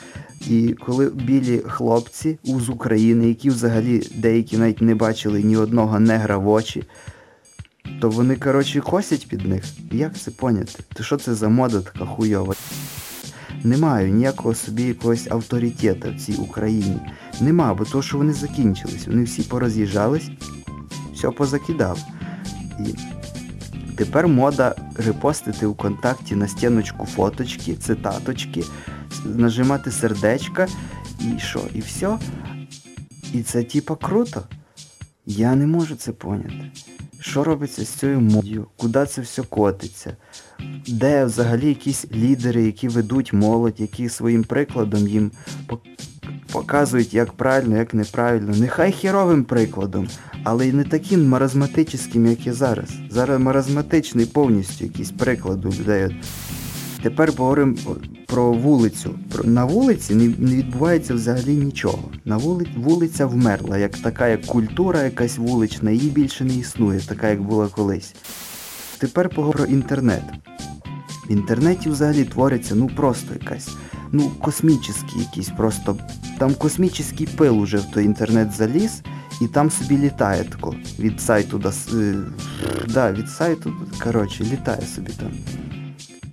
І 0.46 0.76
коли 0.86 1.10
білі 1.10 1.62
хлопці 1.68 2.38
з 2.44 2.68
України, 2.68 3.28
які 3.28 3.50
взагалі 3.50 4.02
деякі 4.14 4.56
навіть 4.56 4.80
не 4.80 4.94
бачили 4.94 5.42
ні 5.42 5.56
одного 5.56 6.00
негра 6.00 6.38
в 6.38 6.48
очі, 6.48 6.84
то 8.00 8.10
вони, 8.10 8.36
коротше, 8.36 8.80
косять 8.80 9.28
під 9.28 9.46
них. 9.46 9.64
Як 9.92 10.18
це 10.18 10.30
поняти? 10.30 10.72
То 10.94 11.02
що 11.02 11.16
це 11.16 11.34
за 11.34 11.48
мода 11.48 11.80
така 11.80 12.06
хуйова? 12.06 12.54
Не 13.64 13.76
маю 13.76 14.08
ніякого 14.08 14.54
собі 14.54 14.82
якогось 14.82 15.26
авторитету 15.30 16.08
в 16.10 16.20
цій 16.20 16.32
Україні. 16.32 17.00
Нема, 17.40 17.74
бо 17.74 17.84
то, 17.84 18.02
що 18.02 18.18
вони 18.18 18.32
закінчились. 18.32 19.06
Вони 19.06 19.24
всі 19.24 19.42
пороз'їжджались, 19.42 20.30
все 21.14 21.30
позакидав. 21.30 21.98
І 22.80 22.94
тепер 23.98 24.28
мода 24.28 24.74
репостити 24.96 25.66
у 25.66 25.74
контакті 25.74 26.34
на 26.36 26.48
стіночку 26.48 27.06
фоточки, 27.06 27.74
цитаточки, 27.74 28.64
нажимати 29.24 29.90
сердечка 29.90 30.68
і 31.20 31.40
що, 31.40 31.60
і 31.74 31.80
все. 31.80 32.18
І 33.34 33.42
це 33.42 33.62
типа 33.62 33.96
круто. 33.96 34.42
Я 35.26 35.54
не 35.54 35.66
можу 35.66 35.96
це 35.96 36.12
поняти. 36.12 36.70
Що 37.20 37.44
робиться 37.44 37.84
з 37.84 37.88
цією 37.88 38.20
молоддю? 38.20 38.66
Куди 38.76 39.06
це 39.06 39.20
все 39.20 39.42
котиться? 39.42 40.16
Де 40.86 41.24
взагалі 41.24 41.68
якісь 41.68 42.06
лідери, 42.12 42.62
які 42.62 42.88
ведуть 42.88 43.32
молодь, 43.32 43.80
які 43.80 44.08
своїм 44.08 44.44
прикладом 44.44 45.08
їм 45.08 45.32
показують, 46.52 47.14
як 47.14 47.32
правильно, 47.32 47.76
як 47.76 47.94
неправильно. 47.94 48.54
Нехай 48.56 48.92
херовим 48.92 49.44
прикладом, 49.44 50.08
але 50.44 50.68
й 50.68 50.72
не 50.72 50.84
таким 50.84 51.28
маразматичним, 51.28 52.26
як 52.26 52.46
і 52.46 52.52
зараз. 52.52 52.88
Зараз 53.10 53.40
маразматичний 53.40 54.26
повністю 54.26 54.84
якийсь 54.84 55.10
приклад 55.10 55.64
у 55.64 55.68
людей. 55.68 56.16
Тепер 57.02 57.32
поговоримо 57.32 57.76
про 58.26 58.52
вулицю. 58.52 59.18
На 59.44 59.64
вулиці 59.64 60.14
не 60.14 60.28
відбувається 60.28 61.14
взагалі 61.14 61.56
нічого. 61.56 62.10
На 62.24 62.36
вулиці 62.36 62.70
вулиця 62.76 63.26
вмерла, 63.26 63.78
як 63.78 63.98
така, 63.98 64.28
як 64.28 64.46
культура, 64.46 65.02
якась 65.02 65.38
вулична, 65.38 65.90
її 65.90 66.10
більше 66.10 66.44
не 66.44 66.54
існує, 66.54 67.00
така 67.00 67.28
як 67.28 67.42
була 67.42 67.68
колись. 67.68 68.14
Тепер 68.98 69.28
поговоримо 69.28 69.66
про 69.66 69.74
інтернет. 69.74 70.22
В 71.28 71.32
інтернеті 71.32 71.88
взагалі 71.88 72.24
твориться 72.24 72.74
ну 72.74 72.90
просто 72.96 73.34
якась, 73.40 73.68
ну 74.12 74.30
космічний 74.30 74.96
якийсь 75.16 75.48
просто. 75.48 75.96
Там 76.38 76.54
космічний 76.54 77.28
пил 77.36 77.60
уже 77.60 77.76
в 77.76 77.84
той 77.84 78.04
інтернет 78.04 78.52
заліз, 78.52 79.02
і 79.40 79.46
там 79.46 79.70
собі 79.70 79.98
літає 79.98 80.44
тако 80.44 80.74
від 80.98 81.20
сайту 81.20 81.58
до... 81.58 81.68
Е, 81.68 82.14
да, 82.88 83.12
від 83.12 83.28
сайту, 83.28 83.72
коротше, 84.02 84.44
літає 84.44 84.82
собі 84.82 85.12
там. 85.12 85.30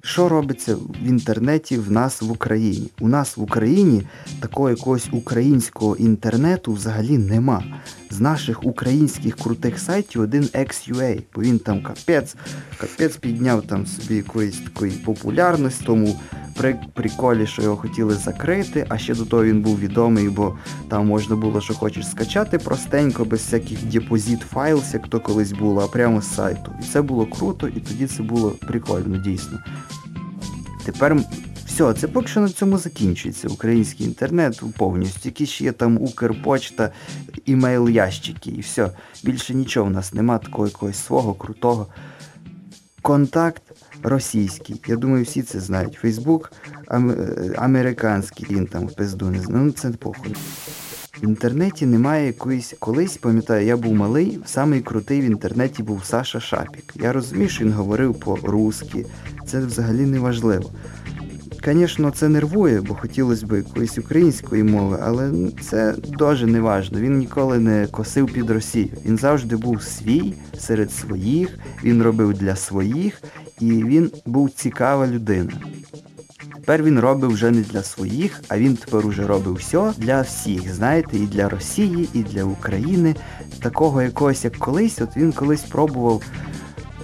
Що 0.06 0.30
робиться 0.30 0.76
в 0.76 1.08
інтернеті 1.08 1.78
в 1.78 1.92
нас 1.92 2.22
в 2.22 2.32
Україні? 2.32 2.90
У 3.00 3.08
нас 3.08 3.38
в 3.38 3.42
Україні 3.42 4.04
такого 4.40 4.70
якогось 4.70 5.08
українського 5.12 5.96
інтернету 5.96 6.74
взагалі 6.74 7.18
нема. 7.18 7.64
З 8.10 8.20
наших 8.20 8.64
українських 8.64 9.36
крутих 9.36 9.80
сайтів 9.80 10.22
один 10.22 10.44
XUA, 10.44 11.22
бо 11.36 11.42
він 11.42 11.60
там 11.60 11.84
капець, 11.84 12.36
капець 12.78 13.18
підняв 13.18 13.62
там 13.62 13.86
собі 13.86 14.16
якоїсь 14.16 14.58
такої 14.58 14.92
популярності, 14.92 15.84
тому 15.86 16.20
при 16.58 16.80
приколі, 16.94 17.48
що 17.48 17.62
його 17.62 17.78
хотіли 17.78 18.14
закрити, 18.14 18.86
а 18.90 18.98
ще 18.98 19.16
до 19.16 19.26
того 19.26 19.44
він 19.44 19.62
був 19.62 19.80
відомий, 19.80 20.30
бо 20.30 20.58
там 20.90 21.08
можна 21.08 21.36
було, 21.36 21.62
що 21.62 21.74
хочеш 21.74 22.10
скачати 22.10 22.58
простенько, 22.58 23.26
без 23.26 23.40
всяких 23.40 23.86
депозит 23.86 24.40
файлс, 24.40 24.94
як 24.94 25.08
то 25.08 25.20
колись 25.20 25.52
було, 25.52 25.82
а 25.82 25.88
прямо 25.88 26.22
з 26.22 26.36
сайту. 26.36 26.72
І 26.82 26.84
це 26.84 27.02
було 27.02 27.26
круто, 27.26 27.68
і 27.68 27.80
тоді 27.80 28.08
це 28.08 28.24
було 28.24 28.50
прикольно, 28.52 29.18
дійсно. 29.18 29.60
Тепер 30.86 31.18
все, 31.66 31.94
це 31.94 32.08
поки 32.08 32.28
що 32.28 32.40
на 32.40 32.50
цьому 32.50 32.78
закінчується. 32.78 33.48
Український 33.48 34.08
інтернет 34.08 34.62
повністю. 34.78 35.20
Тільки 35.20 35.46
ще 35.46 35.64
є 35.64 35.72
там 35.72 35.98
Укрпочта, 36.02 36.92
імейл 37.46 37.90
ящики 37.90 38.50
і 38.50 38.60
все. 38.60 38.90
Більше 39.24 39.54
нічого 39.54 39.86
в 39.86 39.92
нас 39.92 40.14
нема 40.14 40.38
такого 40.38 40.68
якогось 40.68 41.06
свого 41.06 41.34
крутого. 41.34 41.88
Контакт 43.02 43.64
російський. 44.04 44.82
Я 44.88 44.96
думаю, 44.96 45.24
всі 45.24 45.42
це 45.42 45.60
знають. 45.60 45.94
Фейсбук 45.94 46.52
американський, 47.58 48.48
він 48.50 48.66
там 48.66 48.88
в 48.88 48.96
пизду 48.96 49.30
не 49.30 49.40
знає. 49.40 49.66
Ну 49.66 49.72
це 49.72 49.90
похуй. 49.90 50.36
В 51.26 51.28
інтернеті 51.28 51.86
немає 51.86 52.28
якоїсь... 52.28 52.74
Колись, 52.80 53.18
пам'ятаю, 53.18 53.68
я 53.68 53.78
був 53.78 53.94
малий, 53.94 54.40
самий 54.46 54.82
крутий 54.82 55.22
в 55.22 55.24
інтернеті 55.24 55.84
був 55.84 56.06
Саша 56.06 56.40
Шапік. 56.40 56.94
Я 56.96 57.14
розумію, 57.14 57.50
що 57.50 57.66
він 57.66 57.74
говорив 57.74 58.20
по-русски. 58.20 59.06
Це 59.48 59.60
взагалі 59.60 60.02
не 60.02 60.20
важливо. 60.20 60.72
Звісно, 61.66 62.12
це 62.12 62.30
нервує, 62.30 62.82
бо 62.82 62.96
хотілося 62.96 63.46
б 63.46 63.58
якоїсь 63.58 63.98
української 63.98 64.64
мови, 64.64 65.00
але 65.02 65.32
це 65.62 65.96
дуже 66.08 66.48
не 66.48 66.62
важливо. 66.62 67.06
Він 67.06 67.18
ніколи 67.18 67.60
не 67.60 67.88
косив 67.88 68.26
під 68.26 68.50
Росію. 68.50 68.90
Він 69.06 69.18
завжди 69.18 69.56
був 69.56 69.84
свій 69.84 70.34
серед 70.58 70.92
своїх, 70.92 71.60
він 71.84 72.04
робив 72.04 72.34
для 72.34 72.56
своїх 72.56 73.22
і 73.60 73.72
він 73.72 74.12
був 74.26 74.50
цікава 74.50 75.08
людина. 75.08 75.52
Тепер 76.66 76.84
він 76.84 77.00
робив 77.00 77.30
вже 77.32 77.52
не 77.52 77.62
для 77.62 77.84
своїх, 77.84 78.42
а 78.48 78.58
він 78.58 78.76
тепер 78.76 79.08
уже 79.08 79.28
робив 79.28 79.54
все 79.54 79.94
для 79.98 80.22
всіх. 80.22 80.74
Знаєте, 80.74 81.18
і 81.18 81.28
для 81.28 81.50
Росії, 81.50 82.10
і 82.14 82.24
для 82.24 82.44
України. 82.44 83.16
Такого 83.62 84.02
якогось, 84.02 84.44
як 84.44 84.58
колись, 84.58 85.02
от 85.02 85.18
він 85.18 85.32
колись 85.32 85.62
пробував. 85.62 86.22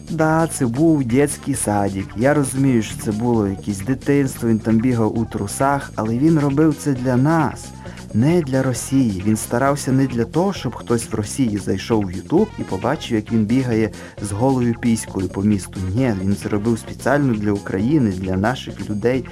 Да, 0.10 0.48
це 0.48 0.66
був 0.66 1.04
дитячий 1.04 1.56
садик. 1.56 2.06
Я 2.18 2.34
розумію, 2.34 2.84
що 2.84 2.98
це 2.98 3.12
було 3.12 3.48
якесь 3.48 3.80
дитинство, 3.80 4.50
він 4.50 4.60
там 4.60 4.78
бігав 4.78 5.20
у 5.20 5.26
трусах, 5.26 5.92
але 5.96 6.18
він 6.18 6.40
робив 6.40 6.76
це 6.80 6.94
для 6.94 7.18
нас 7.18 7.66
не 8.14 8.42
для 8.42 8.64
Росії. 8.64 9.24
Він 9.26 9.38
старався 9.38 9.92
не 9.92 10.08
для 10.08 10.26
того, 10.26 10.54
щоб 10.54 10.76
хтось 10.76 11.12
в 11.12 11.16
Росії 11.16 11.58
зайшов 11.58 12.06
в 12.06 12.12
Ютуб 12.12 12.48
і 12.60 12.64
побачив, 12.64 13.16
як 13.16 13.32
він 13.32 13.46
бігає 13.46 13.90
з 14.22 14.32
голою 14.32 14.76
піською 14.82 15.30
по 15.30 15.42
місту. 15.44 15.80
Ні, 15.96 16.14
він 16.24 16.36
це 16.36 16.50
робив 16.50 16.80
спеціально 16.80 17.34
для 17.34 17.52
України, 17.52 18.12
для 18.12 18.38
наших 18.38 18.90
людей. 18.90 19.26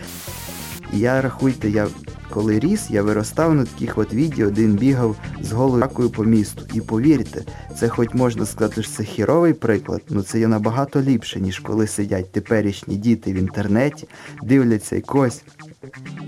І 0.94 1.00
я 1.00 1.22
рахуйте, 1.22 1.70
я 1.70 1.88
коли 2.30 2.60
ріс, 2.60 2.88
я 2.90 3.04
виростав 3.04 3.56
на 3.56 3.66
таких 3.66 3.98
от 3.98 4.14
відео, 4.14 4.50
де 4.50 4.62
він 4.62 4.76
бігав 4.76 5.16
з 5.42 5.52
голою 5.52 5.82
ракою 5.82 6.10
по 6.10 6.24
місту. 6.24 6.62
І 6.74 6.82
повірте, 6.82 7.44
це 7.80 7.90
хоч 7.90 8.14
можна 8.14 8.46
сказати, 8.46 8.84
що 8.84 8.92
це 8.92 9.04
хіровий 9.04 9.54
приклад, 9.54 10.02
але 10.12 10.24
це 10.24 10.40
є 10.40 10.48
набагато 10.48 11.02
ліпше, 11.02 11.40
ніж 11.40 11.60
коли 11.60 11.88
сидять 11.88 12.32
теперішні 12.32 12.96
діти 12.96 13.34
в 13.34 13.36
інтернеті, 13.36 14.08
дивляться 14.44 14.96
якось 14.96 15.42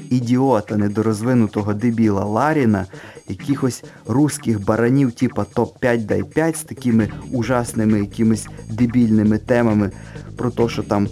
ідіота, 0.10 0.78
недорозвинутого 0.78 1.74
дебіла 1.74 2.24
Ларіна, 2.24 2.86
якихось 3.28 3.84
русських 4.08 4.66
баранів, 4.66 5.12
типа 5.12 5.46
топ-5 5.56 6.06
дай 6.06 6.24
5 6.24 6.58
з 6.58 6.64
такими 6.64 7.10
ужасними 7.32 8.00
якимись 8.00 8.48
дебільними 8.70 9.38
темами 9.38 9.92
про 10.38 10.52
те, 10.52 10.70
що 10.70 10.84
там 10.84 11.08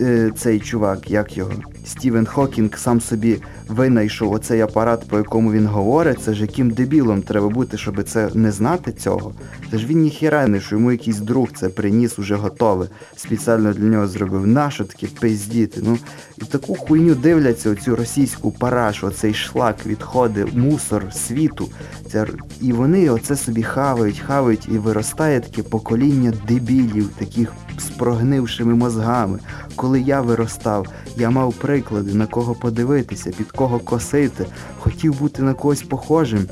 е, 0.00 0.30
цей 0.36 0.60
чувак, 0.60 1.10
як 1.10 1.36
його, 1.36 1.52
Стівен 1.84 2.26
Хокінг 2.26 2.78
сам 2.78 3.00
собі 3.00 3.42
винайшов 3.68 4.32
оцей 4.32 4.60
апарат, 4.60 5.08
по 5.08 5.18
якому 5.18 5.52
він 5.52 5.66
говорить, 5.66 6.22
це 6.22 6.34
ж 6.34 6.42
яким 6.42 6.70
дебілом 6.70 7.22
треба 7.22 7.48
бути, 7.48 7.78
щоб 7.78 8.02
це 8.02 8.28
не 8.34 8.52
знати 8.52 8.92
цього. 8.92 9.34
Це 9.70 9.78
ж 9.78 9.86
він 9.86 9.98
ніхіра 9.98 10.46
не 10.46 10.60
що 10.60 10.76
йому 10.76 10.92
якийсь 10.92 11.18
друг 11.18 11.48
це 11.54 11.68
приніс 11.68 12.18
уже 12.18 12.34
готове. 12.34 12.88
Спеціально 13.16 13.72
для 13.72 13.84
нього 13.84 14.06
зробив. 14.06 14.46
Нащо 14.46 14.84
таке 14.84 15.06
пиздіти? 15.20 15.80
Ну, 15.84 15.98
І 16.38 16.44
таку 16.44 16.74
хуйню 16.74 17.14
дивляться 17.14 17.70
оцю 17.70 17.96
російську 17.96 18.50
парашу, 18.50 19.06
оцей 19.06 19.34
шлак, 19.34 19.86
відходи, 19.86 20.46
мусор 20.52 21.12
світу. 21.12 21.68
Це, 22.12 22.26
І 22.60 22.72
вони 22.72 23.10
оце 23.10 23.36
собі 23.36 23.62
хавають, 23.62 24.22
хавають, 24.26 24.68
і 24.68 24.78
виростає 24.78 25.40
таке 25.40 25.62
покоління 25.62 26.32
дебілів, 26.48 27.08
таких 27.18 27.52
з 27.78 27.84
прогнившими 27.84 28.74
мозгами. 28.74 29.38
Коли 29.76 30.00
я 30.00 30.20
виростав, 30.20 30.86
я 31.16 31.30
мав 31.30 31.52
приклади, 31.72 32.14
на 32.14 32.26
кого 32.26 32.54
подивитися, 32.54 33.30
під 33.30 33.52
кого 33.52 33.78
косити, 33.78 34.46
хотів 34.78 35.18
бути 35.18 35.42
на 35.42 35.54
когось 35.54 35.82
похожим. 35.82 36.46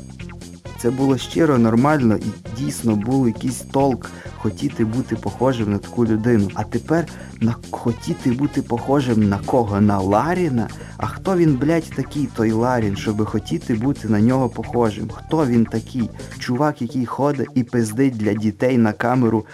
Це 0.79 0.89
було 0.91 1.17
щиро, 1.17 1.57
нормально 1.57 2.17
і 2.17 2.57
дійсно 2.57 2.95
був 2.95 3.27
якийсь 3.27 3.61
толк 3.71 4.09
хотіти 4.37 4.85
бути 4.85 5.15
похожим 5.15 5.71
на 5.71 5.77
таку 5.77 6.05
людину. 6.05 6.49
А 6.53 6.63
тепер 6.63 7.05
на 7.41 7.55
хотіти 7.71 8.31
бути 8.31 8.61
похожим 8.61 9.29
на 9.29 9.39
кого? 9.45 9.81
На 9.81 9.99
Ларіна? 9.99 10.67
А 10.97 11.07
хто 11.07 11.37
він, 11.37 11.55
блядь, 11.55 11.89
такий, 11.95 12.25
той 12.35 12.51
Ларін, 12.51 12.95
щоб 12.95 13.25
хотіти 13.25 13.73
бути 13.73 14.07
на 14.09 14.21
нього 14.21 14.49
похожим? 14.49 15.09
Хто 15.13 15.45
він 15.45 15.65
такий? 15.65 16.09
Чувак, 16.39 16.81
який 16.81 17.05
ходить 17.05 17.49
і 17.55 17.63
пиздить 17.63 18.17
для 18.17 18.33
дітей 18.33 18.77
на 18.77 18.93
камеру 18.93 19.45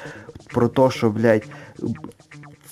про 0.53 0.67
те, 0.67 0.89
що, 0.91 1.09
блядь, 1.09 1.47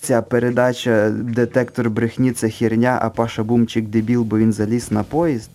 ця 0.06 0.22
передача 0.22 1.10
детектор 1.10 1.90
брехні 1.90 2.32
це 2.32 2.50
херня, 2.50 3.00
а 3.02 3.10
Паша 3.10 3.44
Бумчик 3.44 3.88
дебіл, 3.88 4.24
бо 4.24 4.38
він 4.38 4.54
заліз 4.54 4.92
на 4.92 5.04
поїзд. 5.04 5.50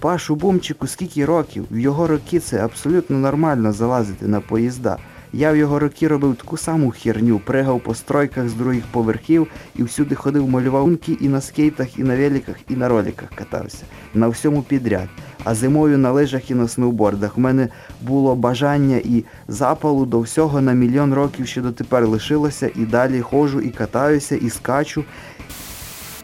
Пашу 0.00 0.36
Бумчику 0.36 0.86
скільки 0.86 1.24
років? 1.24 1.66
В 1.70 1.78
його 1.78 2.06
роки 2.06 2.38
це 2.40 2.64
абсолютно 2.64 3.18
нормально 3.18 3.72
залазити 3.72 4.26
на 4.26 4.40
поїзда. 4.40 4.96
Я 5.38 5.52
в 5.52 5.56
його 5.56 5.78
роки 5.78 6.08
робив 6.08 6.36
таку 6.36 6.56
саму 6.56 6.90
херню, 6.90 7.38
пригав 7.38 7.80
по 7.80 7.94
стройках 7.94 8.48
з 8.48 8.54
других 8.54 8.84
поверхів 8.90 9.46
і 9.74 9.82
всюди 9.82 10.14
ходив, 10.14 10.48
малював 10.48 10.98
і 11.20 11.28
на 11.28 11.40
скейтах, 11.40 11.98
і 11.98 12.02
на 12.02 12.16
великах, 12.16 12.56
і 12.68 12.76
на 12.76 12.88
роликах 12.88 13.28
катався. 13.34 13.84
На 14.14 14.28
всьому 14.28 14.62
підряд. 14.62 15.08
А 15.44 15.54
зимою 15.54 15.98
на 15.98 16.12
лижах 16.12 16.50
і 16.50 16.54
на 16.54 16.68
сноубордах. 16.68 17.38
У 17.38 17.40
мене 17.40 17.68
було 18.02 18.34
бажання 18.34 18.96
і 18.96 19.24
запалу 19.48 20.06
до 20.06 20.20
всього 20.20 20.60
на 20.60 20.72
мільйон 20.72 21.14
років 21.14 21.46
ще 21.46 21.60
дотепер 21.60 22.08
лишилося. 22.08 22.70
І 22.76 22.84
далі 22.84 23.20
ходжу, 23.20 23.60
і 23.60 23.70
катаюся, 23.70 24.36
і 24.36 24.50
скачу. 24.50 25.04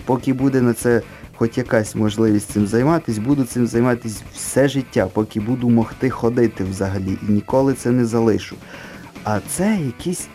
Поки 0.04 0.33
буде 0.33 0.61
на 0.61 0.75
це 0.75 1.02
хоч 1.35 1.59
якась 1.59 1.95
можливість 1.95 2.50
цим 2.50 2.66
займатися, 2.66 3.21
буду 3.21 3.45
цим 3.45 3.66
займатися 3.66 4.23
все 4.35 4.69
життя, 4.69 5.09
поки 5.12 5.40
буду 5.40 5.69
могти 5.69 6.11
ходити 6.11 6.64
взагалі. 6.64 7.19
І 7.28 7.33
ніколи 7.33 7.75
це 7.75 7.90
не 7.90 8.04
залишу. 8.04 8.57
А 9.24 9.40
це 9.40 9.78
якісь 9.86 10.28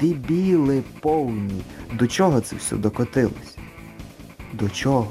дебіли 0.00 0.82
повні. 1.00 1.62
До 1.98 2.06
чого 2.06 2.40
це 2.40 2.56
все 2.56 2.76
докотилось? 2.76 3.56
До 4.52 4.68
чого? 4.68 5.08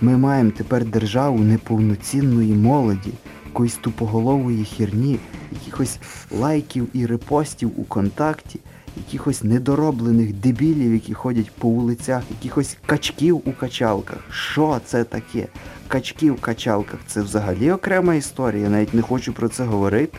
Ми 0.00 0.18
маємо 0.18 0.50
тепер 0.50 0.84
державу 0.84 1.38
неповноцінної 1.38 2.52
молоді, 2.52 3.12
якоїсь 3.46 3.74
тупоголової 3.74 4.64
херні, 4.64 5.18
якихось 5.52 5.98
лайків 6.30 6.88
і 6.92 7.06
репостів 7.06 7.80
у 7.80 7.84
контакті, 7.84 8.60
якихось 8.96 9.44
недороблених 9.44 10.32
дебілів, 10.32 10.92
які 10.92 11.14
ходять 11.14 11.50
по 11.50 11.68
вулицях, 11.68 12.22
якихось 12.30 12.76
качків 12.86 13.42
у 13.44 13.52
качалках. 13.52 14.18
Що 14.30 14.80
це 14.84 15.04
таке? 15.04 15.46
Качки 15.88 16.30
в 16.30 16.40
качалках 16.40 17.00
це 17.06 17.22
взагалі 17.22 17.70
окрема 17.70 18.14
історія, 18.14 18.62
я 18.62 18.70
навіть 18.70 18.94
не 18.94 19.02
хочу 19.02 19.32
про 19.32 19.48
це 19.48 19.64
говорити. 19.64 20.18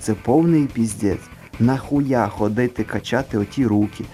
Це 0.00 0.14
повний 0.14 0.66
піздець. 0.66 1.20
Нахуя 1.60 2.28
ходити 2.28 2.84
качати 2.84 3.38
оті 3.38 3.66
руки? 3.66 4.04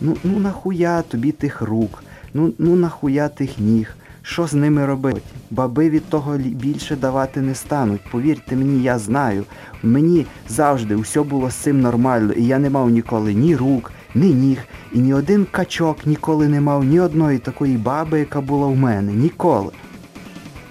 Ну 0.00 0.16
ну 0.24 0.38
нахуя 0.38 1.02
тобі 1.02 1.32
тих 1.32 1.62
рук? 1.62 2.02
Ну 2.34 2.52
ну 2.58 2.76
нахуя 2.76 3.28
тих 3.28 3.58
ніг? 3.58 3.94
Що 4.22 4.46
з 4.46 4.54
ними 4.54 4.86
робити? 4.86 5.20
Баби 5.50 5.90
від 5.90 6.04
того 6.04 6.36
більше 6.36 6.96
давати 6.96 7.40
не 7.40 7.54
стануть. 7.54 8.00
Повірте 8.10 8.56
мені, 8.56 8.82
я 8.82 8.98
знаю. 8.98 9.44
Мені 9.82 10.26
завжди 10.48 10.96
все 10.96 11.22
було 11.22 11.50
з 11.50 11.54
цим 11.54 11.80
нормально, 11.80 12.32
і 12.32 12.46
я 12.46 12.58
не 12.58 12.70
мав 12.70 12.90
ніколи 12.90 13.34
ні 13.34 13.56
рук, 13.56 13.92
ні 14.14 14.34
ніг, 14.34 14.58
і 14.92 14.98
ні 14.98 15.14
один 15.14 15.46
качок 15.50 16.06
ніколи 16.06 16.48
не 16.48 16.60
мав 16.60 16.84
ні 16.84 17.00
одної 17.00 17.38
такої 17.38 17.76
баби, 17.76 18.18
яка 18.18 18.40
була 18.40 18.66
в 18.66 18.76
мене. 18.76 19.12
Ніколи. 19.12 19.70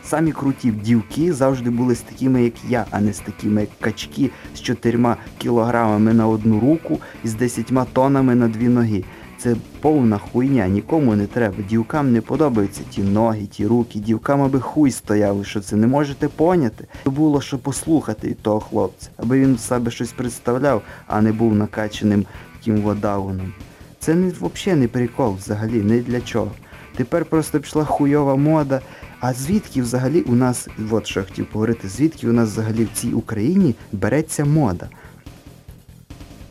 Самі 0.10 0.32
круті 0.32 0.72
дівки 0.72 1.34
завжди 1.34 1.70
були 1.70 1.96
з 1.96 2.02
такими, 2.02 2.44
як 2.44 2.54
я, 2.70 2.86
а 2.92 3.02
не 3.02 3.14
з 3.14 3.20
такими, 3.20 3.62
як 3.62 3.70
качки 3.80 4.32
з 4.56 4.62
чотирма 4.62 5.18
кілограмами 5.38 6.14
на 6.14 6.28
одну 6.28 6.60
руку 6.60 7.00
і 7.24 7.28
з 7.28 7.34
десятьма 7.34 7.86
тонами 7.94 8.36
на 8.36 8.48
дві 8.48 8.68
ноги. 8.68 9.04
Це 9.38 9.56
повна 9.82 10.18
хуйня, 10.18 10.68
нікому 10.68 11.16
не 11.16 11.28
треба. 11.28 11.56
Дівкам 11.70 12.12
не 12.12 12.22
подобаються 12.22 12.82
ті 12.90 13.02
ноги, 13.02 13.46
ті 13.46 13.68
руки, 13.68 14.00
дівкам 14.00 14.42
аби 14.42 14.60
хуй 14.60 14.92
стояли, 14.92 15.44
що 15.44 15.60
це 15.60 15.76
не 15.76 15.88
можете 15.88 16.28
поняти. 16.28 16.88
Було 17.06 17.42
що 17.42 17.58
послухати 17.58 18.36
того 18.42 18.60
хлопця, 18.60 19.10
аби 19.18 19.40
він 19.40 19.58
себе 19.58 19.92
щось 19.92 20.12
представляв, 20.12 20.82
а 21.08 21.22
не 21.22 21.32
був 21.32 21.56
накаченим 21.56 22.26
таким 22.58 22.82
водауном. 22.82 23.54
Це 24.00 24.16
не, 24.16 24.28
взагалі 24.28 24.82
не 24.82 24.88
прикол 24.88 25.36
взагалі, 25.36 25.82
не 25.82 26.00
для 26.00 26.22
чого. 26.22 26.52
Тепер 26.96 27.26
просто 27.26 27.60
пішла 27.60 27.86
хуйова 27.86 28.36
мода. 28.36 28.82
А 29.20 29.34
звідки 29.34 29.82
взагалі 29.82 30.22
у 30.22 30.36
нас, 30.36 30.68
от 30.92 31.08
що 31.08 31.20
я 31.20 31.26
хотів 31.26 31.46
поговорити, 31.46 31.90
звідки 31.90 32.30
у 32.30 32.34
нас 32.34 32.50
взагалі 32.50 32.84
в 32.84 32.90
цій 32.94 33.14
Україні 33.14 33.76
береться 33.92 34.46
мода? 34.46 34.90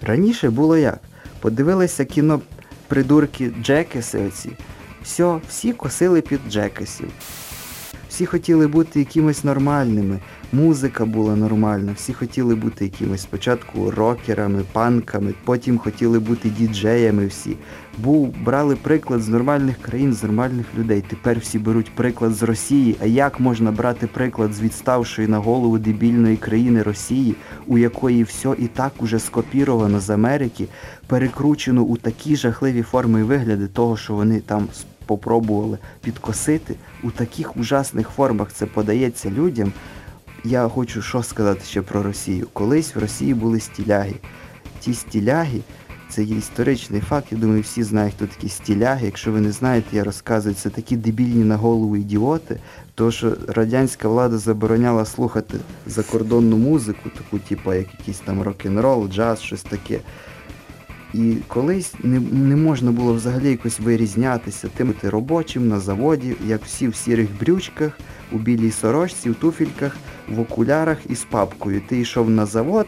Раніше 0.03 0.51
було 0.51 0.77
як? 0.77 1.01
Подивилися 1.41 2.05
кіно 2.05 2.41
придурки 2.89 3.53
Джекеси 3.63 4.27
оці. 4.27 4.51
Все, 5.03 5.41
всі 5.49 5.73
косили 5.73 6.21
під 6.21 6.41
Джекесів. 6.51 7.09
Всі 8.09 8.27
хотіли 8.27 8.67
бути 8.67 8.99
якимось 8.99 9.45
нормальними, 9.45 10.21
музика 10.53 11.05
була 11.05 11.37
нормальна, 11.37 11.93
всі 11.97 12.13
хотіли 12.13 12.55
бути 12.55 12.85
якимось 12.85 13.23
спочатку 13.23 13.91
рокерами, 13.91 14.63
панками, 14.73 15.35
потім 15.45 15.79
хотіли 15.79 16.19
бути 16.19 16.49
діджеями 16.49 17.27
всі. 17.27 17.57
Був, 17.99 18.35
брали 18.45 18.77
приклад 18.77 19.21
з 19.21 19.29
нормальних 19.29 19.79
країн, 19.79 20.15
з 20.15 20.23
нормальних 20.23 20.67
людей. 20.79 21.05
Тепер 21.09 21.39
всі 21.39 21.59
беруть 21.59 21.91
приклад 21.95 22.35
з 22.35 22.43
Росії. 22.43 22.97
А 23.03 23.07
як 23.07 23.41
можна 23.41 23.73
брати 23.73 24.07
приклад 24.07 24.53
з 24.53 24.61
відставшої 24.61 25.29
на 25.29 25.39
голову 25.39 25.79
дебільної 25.79 26.37
країни 26.37 26.83
Росії, 26.83 27.35
у 27.67 27.79
якої 27.79 28.23
все 28.23 28.55
і 28.59 28.67
так 28.67 28.93
уже 28.99 29.19
скопіровано 29.19 30.01
з 30.01 30.11
Америки, 30.11 30.67
перекручено 31.07 31.83
у 31.83 31.97
такі 31.97 32.37
жахливі 32.37 32.83
форми 32.83 33.21
і 33.21 33.23
вигляди 33.23 33.67
того, 33.67 33.97
що 33.97 34.15
вони 34.15 34.41
там 34.41 34.69
попробували 35.07 35.79
підкосити 36.03 36.75
у 37.03 37.11
таких 37.11 37.57
ужасних 37.57 38.09
формах 38.09 38.53
це 38.53 38.67
подається 38.67 39.31
людям. 39.31 39.73
Я 40.49 40.69
хочу 40.69 41.03
що 41.03 41.23
сказати 41.23 41.61
ще 41.65 41.83
про 41.83 42.03
Росію. 42.03 42.47
Колись 42.53 42.95
в 42.95 42.99
Росії 42.99 43.35
були 43.35 43.61
стіляги. 43.61 44.15
Ті 44.81 44.95
стіляги, 44.95 45.61
це 46.09 46.23
є 46.23 46.37
історичний 46.37 47.01
факт, 47.01 47.27
я 47.31 47.39
думаю, 47.39 47.63
всі 47.63 47.83
знають, 47.83 48.15
хто 48.15 48.27
такі 48.27 48.49
стіляги. 48.49 49.07
Якщо 49.07 49.33
ви 49.33 49.41
не 49.41 49.53
знаєте, 49.53 49.97
я 49.97 50.05
розказую, 50.05 50.55
це 50.55 50.71
такі 50.71 50.97
дебільні 50.97 51.45
на 51.45 51.57
голову 51.57 51.97
ідіоти, 51.97 52.61
тому 52.95 53.11
що 53.11 53.37
радянська 53.49 54.09
влада 54.09 54.39
забороняла 54.39 55.05
слухати 55.05 55.59
закордонну 55.87 56.57
музику, 56.57 57.11
таку, 57.17 57.39
типу, 57.39 57.73
як 57.73 57.87
якийсь 57.99 58.19
там 58.19 58.43
рок-н-рол, 58.43 59.09
джаз, 59.09 59.41
щось 59.41 59.63
таке. 59.63 60.01
І 61.17 61.37
колись 61.49 61.95
не 62.03 62.21
не 62.21 62.57
можна 62.57 62.93
було 62.93 63.15
взагалі 63.15 63.51
якось 63.51 63.81
вирізнятися 63.81 64.69
тим 64.77 64.93
ти 64.93 65.11
робочим 65.11 65.69
на 65.69 65.81
заводі, 65.81 66.37
як 66.47 66.65
всі 66.65 66.89
в 66.89 66.95
сірих 66.95 67.29
брючках, 67.41 67.99
у 68.33 68.39
білій 68.39 68.71
сорочці, 68.71 69.31
в 69.31 69.35
туфельках, 69.35 69.97
в 70.29 70.41
окулярах 70.41 70.99
і 71.09 71.15
з 71.15 71.25
папкою. 71.25 71.83
Ти 71.89 72.01
йшов 72.01 72.31
на 72.31 72.47
завод, 72.47 72.87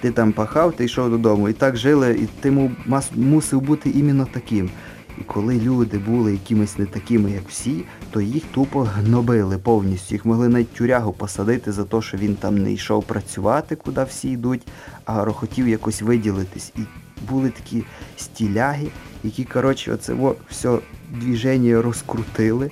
ти 0.00 0.10
там 0.10 0.32
пахав, 0.32 0.72
ти 0.72 0.84
йшов 0.84 1.10
додому. 1.10 1.48
І 1.48 1.52
так 1.52 1.76
жили, 1.76 2.12
і 2.12 2.28
ти 2.40 2.70
мусив 3.16 3.60
бути 3.60 3.90
іменно 3.90 4.26
таким. 4.32 4.70
І 5.18 5.22
коли 5.22 5.60
люди 5.60 5.98
були 5.98 6.32
якимись 6.32 6.78
не 6.78 6.86
такими, 6.86 7.30
як 7.30 7.48
всі, 7.48 7.84
то 8.10 8.20
їх 8.20 8.42
тупо 8.54 8.80
гнобили 8.80 9.58
повністю. 9.58 10.14
Їх 10.14 10.24
могли 10.24 10.48
навіть 10.48 10.72
тюрягу 10.72 11.12
посадити 11.12 11.72
за 11.72 11.84
те, 11.84 12.02
що 12.02 12.16
він 12.16 12.34
там 12.34 12.58
не 12.58 12.72
йшов 12.72 13.04
працювати, 13.04 13.76
куди 13.76 14.04
всі 14.04 14.30
йдуть, 14.30 14.66
а 15.04 15.24
хотів 15.32 15.68
якось 15.68 16.02
виділитись. 16.02 16.72
І 16.76 16.80
були 17.28 17.50
такі 17.50 17.84
стіляги, 18.16 18.86
які, 19.24 19.44
коротше, 19.44 19.92
оце 19.92 20.14
о, 20.14 20.34
все 20.50 20.78
двіження 21.20 21.82
розкрутили, 21.82 22.70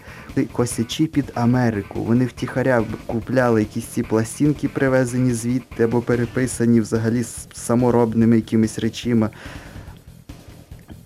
косячи 0.52 1.06
під 1.06 1.32
Америку. 1.34 2.04
Вони 2.04 2.24
втіхаря 2.24 2.84
купляли 3.06 3.60
якісь 3.60 3.84
ці 3.84 4.02
пластинки, 4.02 4.68
привезені 4.68 5.32
звідти 5.32 5.84
або 5.84 6.00
переписані 6.00 6.80
взагалі 6.80 7.22
з 7.22 7.48
саморобними 7.52 8.36
якимись 8.36 8.78
речима. 8.78 9.30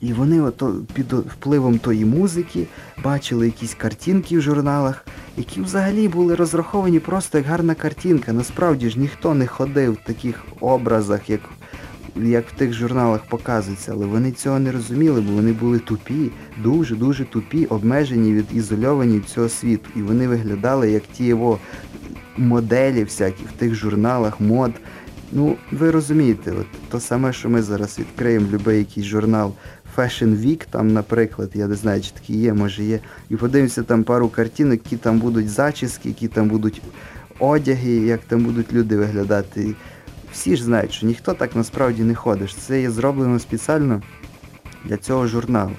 І 0.05 0.13
вони 0.13 0.41
ото 0.41 0.75
під 0.95 1.13
впливом 1.13 1.79
тої 1.79 2.05
музики 2.05 2.67
бачили 3.05 3.47
якісь 3.47 3.75
картинки 3.75 4.39
в 4.39 4.41
журналах, 4.41 5.07
які 5.37 5.61
взагалі 5.61 6.09
були 6.09 6.35
розраховані 6.35 6.99
просто 7.01 7.39
як 7.39 7.47
гарна 7.47 7.75
картинка. 7.75 8.33
Насправді 8.33 8.91
ж 8.91 8.99
ніхто 8.99 9.35
не 9.35 9.47
ходив 9.47 9.93
в 9.93 10.07
таких 10.07 10.45
образах, 10.61 11.31
як 11.31 11.41
як 12.17 12.49
в 12.49 12.53
тих 12.53 12.73
журналах 12.73 13.21
показується, 13.29 13.93
але 13.93 14.07
вони 14.07 14.33
цього 14.33 14.59
не 14.59 14.73
розуміли, 14.73 15.21
бо 15.21 15.33
вони 15.33 15.53
були 15.53 15.79
тупі, 15.79 16.31
дуже-дуже 16.63 17.25
тупі, 17.25 17.67
обмежені 17.67 18.33
від 18.33 18.47
ізольовані 18.55 19.17
від 19.17 19.25
цього 19.25 19.49
світу. 19.49 19.91
І 19.97 20.03
вони 20.03 20.29
виглядали 20.29 20.91
як 20.91 21.03
ті 21.03 21.25
його 21.25 21.59
моделі 22.37 23.05
всякі 23.05 23.45
в 23.45 23.53
тих 23.53 23.75
журналах, 23.75 24.41
мод. 24.41 24.73
Ну, 25.33 25.57
ви 25.73 25.91
розумієте, 25.91 26.53
от 26.53 26.67
то 26.91 27.01
саме, 27.01 27.33
що 27.33 27.51
ми 27.51 27.63
зараз 27.63 27.99
відкриємо 27.99 28.47
будь-який 28.65 29.05
журнал 29.05 29.55
Fashion 29.97 30.37
Week, 30.47 30.67
там, 30.71 30.93
наприклад, 30.93 31.51
я 31.55 31.67
не 31.67 31.75
знаю, 31.75 32.01
чи 32.01 32.11
такі 32.11 32.37
є, 32.37 32.55
може 32.55 32.85
є. 32.85 33.01
І 33.31 33.37
подивимося 33.37 33.83
там 33.83 34.05
пару 34.05 34.29
картинок, 34.29 34.81
які 34.85 34.97
там 34.97 35.19
будуть 35.19 35.49
зачіски, 35.49 36.09
які 36.09 36.29
там 36.29 36.49
будуть 36.49 36.83
одяги, 37.39 37.93
як 37.93 38.21
там 38.21 38.45
будуть 38.45 38.73
люди 38.73 38.97
виглядати. 38.97 39.75
Всі 40.33 40.57
ж 40.57 40.65
знають, 40.65 40.93
що 40.93 41.07
ніхто 41.07 41.35
так 41.35 41.57
насправді 41.57 42.03
не 42.03 42.15
ходить. 42.15 42.57
Це 42.67 42.81
є 42.81 42.91
зроблено 42.91 43.39
спеціально 43.39 44.03
для 44.85 44.97
цього 44.97 45.27
журналу. 45.27 45.73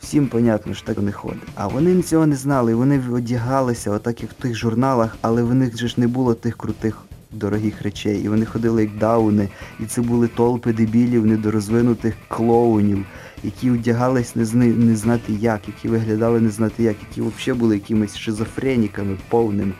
Всім 0.00 0.26
понятно, 0.26 0.74
що 0.74 0.86
так 0.86 0.98
не 0.98 1.12
ходить. 1.12 1.42
А 1.54 1.66
вони 1.66 2.02
цього 2.02 2.26
не 2.26 2.36
знали, 2.36 2.74
вони 2.74 3.02
одягалися, 3.12 3.90
отак 3.90 4.22
як 4.22 4.30
в 4.30 4.34
тих 4.34 4.54
журналах, 4.54 5.16
але 5.20 5.42
в 5.42 5.54
них 5.54 5.78
же 5.78 5.88
ж 5.88 5.94
не 5.96 6.06
було 6.06 6.34
тих 6.34 6.56
крутих 6.56 6.96
дорогих 7.34 7.82
речей. 7.82 8.22
І 8.24 8.28
вони 8.28 8.44
ходили 8.44 8.82
як 8.82 8.96
дауни, 8.98 9.48
і 9.80 9.84
це 9.84 10.02
були 10.02 10.28
толпи 10.28 10.72
дебілів, 10.72 11.26
недорозвинутих 11.26 12.14
клоунів, 12.28 13.04
які 13.44 13.70
одягались 13.70 14.36
не, 14.36 14.44
зни, 14.44 14.66
не 14.66 14.96
знати 14.96 15.32
як, 15.32 15.60
які 15.66 15.88
виглядали 15.88 16.40
не 16.40 16.50
знати 16.50 16.82
як, 16.82 16.96
які 17.08 17.20
взагалі 17.20 17.60
були 17.60 17.74
якимись 17.74 18.16
шизофреніками 18.16 19.16
повними. 19.28 19.72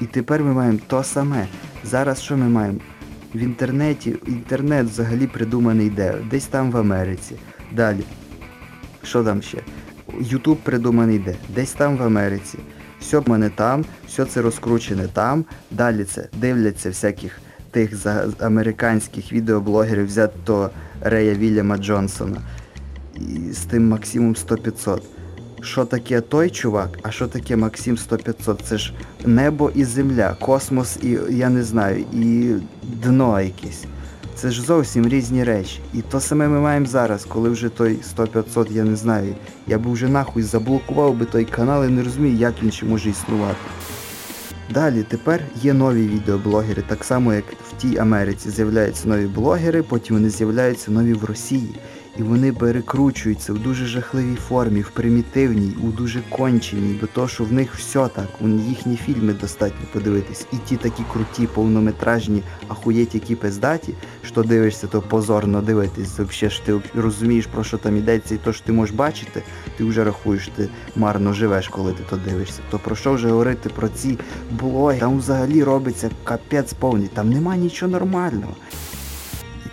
І 0.00 0.04
тепер 0.04 0.44
ми 0.44 0.52
маємо 0.52 0.78
то 0.86 1.04
саме. 1.04 1.46
Зараз 1.84 2.22
що 2.22 2.36
ми 2.36 2.48
маємо? 2.48 2.78
В 3.34 3.38
інтернеті, 3.38 4.16
інтернет 4.26 4.86
взагалі 4.86 5.26
придуманий 5.26 5.90
де? 5.90 6.14
Десь 6.30 6.46
там 6.46 6.70
в 6.70 6.76
Америці. 6.76 7.34
Далі. 7.72 8.00
Що 9.02 9.24
там 9.24 9.42
ще? 9.42 9.58
Ютуб 10.20 10.56
придуманий 10.56 11.18
де? 11.18 11.34
Десь 11.54 11.72
там 11.72 11.96
в 11.96 12.02
Америці 12.02 12.58
все 13.00 13.18
в 13.18 13.28
мене 13.28 13.50
там, 13.50 13.84
все 14.06 14.24
це 14.24 14.42
розкручене 14.42 15.08
там. 15.12 15.44
Далі 15.70 16.04
це 16.04 16.28
дивляться 16.32 16.88
всяких 16.88 17.38
тих 17.70 18.06
американських 18.40 19.32
відеоблогерів, 19.32 20.06
взяти 20.06 20.38
то 20.44 20.70
Рея 21.00 21.34
Вільяма 21.34 21.78
Джонсона 21.78 22.40
і 23.14 23.52
з 23.52 23.58
тим 23.58 23.88
Максимум 23.88 24.34
100-500. 24.34 25.00
Що 25.60 25.84
таке 25.84 26.20
той 26.20 26.50
чувак, 26.50 26.98
а 27.02 27.10
що 27.10 27.26
таке 27.26 27.56
Максим 27.56 27.96
100-500? 27.96 28.56
Це 28.62 28.78
ж 28.78 28.94
небо 29.24 29.70
і 29.74 29.84
земля, 29.84 30.36
космос 30.40 30.98
і 31.02 31.18
я 31.30 31.48
не 31.48 31.62
знаю, 31.62 32.04
і 32.12 32.54
дно 32.82 33.40
якесь. 33.40 33.84
Це 34.40 34.50
ж 34.50 34.62
зовсім 34.62 35.08
різні 35.08 35.44
речі. 35.44 35.80
І 35.94 36.02
то 36.02 36.20
саме 36.20 36.48
ми 36.48 36.60
маємо 36.60 36.86
зараз, 36.86 37.24
коли 37.24 37.48
вже 37.48 37.68
той 37.68 37.98
100-500, 38.16 38.72
я 38.72 38.84
не 38.84 38.96
знаю. 38.96 39.34
Я 39.66 39.78
би 39.78 39.92
вже 39.92 40.08
нахуй 40.08 40.42
заблокував 40.42 41.14
би 41.14 41.24
той 41.24 41.44
канал 41.44 41.84
і 41.84 41.88
не 41.88 42.02
розумію, 42.02 42.36
як 42.36 42.62
він 42.62 42.72
ще 42.72 42.86
може 42.86 43.10
існувати. 43.10 43.56
Далі 44.74 45.02
тепер 45.02 45.40
є 45.62 45.72
нові 45.72 46.06
відеоблогери, 46.06 46.82
так 46.88 47.04
само 47.04 47.34
як 47.34 47.44
в 47.44 47.82
тій 47.82 47.98
Америці 47.98 48.50
з'являються 48.50 49.08
нові 49.08 49.26
блогери, 49.26 49.82
потім 49.82 50.16
вони 50.16 50.30
з'являються 50.30 50.90
нові 50.90 51.12
в 51.12 51.24
Росії. 51.24 51.74
І 52.18 52.22
вони 52.22 52.52
перекручуються 52.52 53.52
в 53.52 53.58
дуже 53.58 53.86
жахливій 53.86 54.36
формі, 54.36 54.80
в 54.80 54.90
примітивній, 54.90 55.74
у 55.82 55.86
дуже 55.86 56.22
конченій, 56.28 56.98
бо 57.00 57.06
то, 57.06 57.28
що 57.28 57.44
в 57.44 57.52
них 57.52 57.74
все 57.74 58.08
так, 58.08 58.28
у 58.40 58.48
їхні 58.48 58.96
фільми 58.96 59.32
достатньо 59.32 59.86
подивитись. 59.92 60.46
І 60.52 60.56
ті 60.56 60.76
такі 60.76 61.02
круті, 61.12 61.46
повнометражні, 61.46 62.42
ахуєть, 62.68 63.14
які 63.14 63.34
пиздаті, 63.34 63.94
що 64.22 64.42
дивишся, 64.42 64.86
то 64.86 65.02
позорно 65.02 65.62
дивитись. 65.62 66.08
Взагалі 66.08 66.54
ж 66.54 66.62
ти 66.64 66.80
розумієш, 66.94 67.46
про 67.46 67.64
що 67.64 67.78
там 67.78 67.96
йдеться, 67.96 68.34
і 68.34 68.38
то, 68.38 68.52
що 68.52 68.64
ти 68.64 68.72
можеш 68.72 68.94
бачити, 68.94 69.42
ти 69.76 69.84
вже 69.84 70.04
рахуєш, 70.04 70.50
ти 70.56 70.68
марно 70.96 71.32
живеш, 71.32 71.68
коли 71.68 71.92
ти 71.92 72.02
то 72.10 72.16
дивишся. 72.16 72.60
То 72.70 72.78
про 72.78 72.96
що 72.96 73.12
вже 73.12 73.28
говорити 73.28 73.68
про 73.68 73.88
ці 73.88 74.18
блоги? 74.50 74.98
Там 74.98 75.18
взагалі 75.18 75.64
робиться 75.64 76.10
капець 76.24 76.72
повний, 76.72 77.08
там 77.08 77.30
нема 77.30 77.56
нічого 77.56 77.92
нормального. 77.92 78.54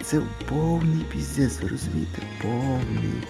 Це 0.05 0.21
повний 0.49 1.05
піздець, 1.11 1.61
ви 1.61 1.69
розумієте? 1.69 2.21
Повний. 2.41 3.23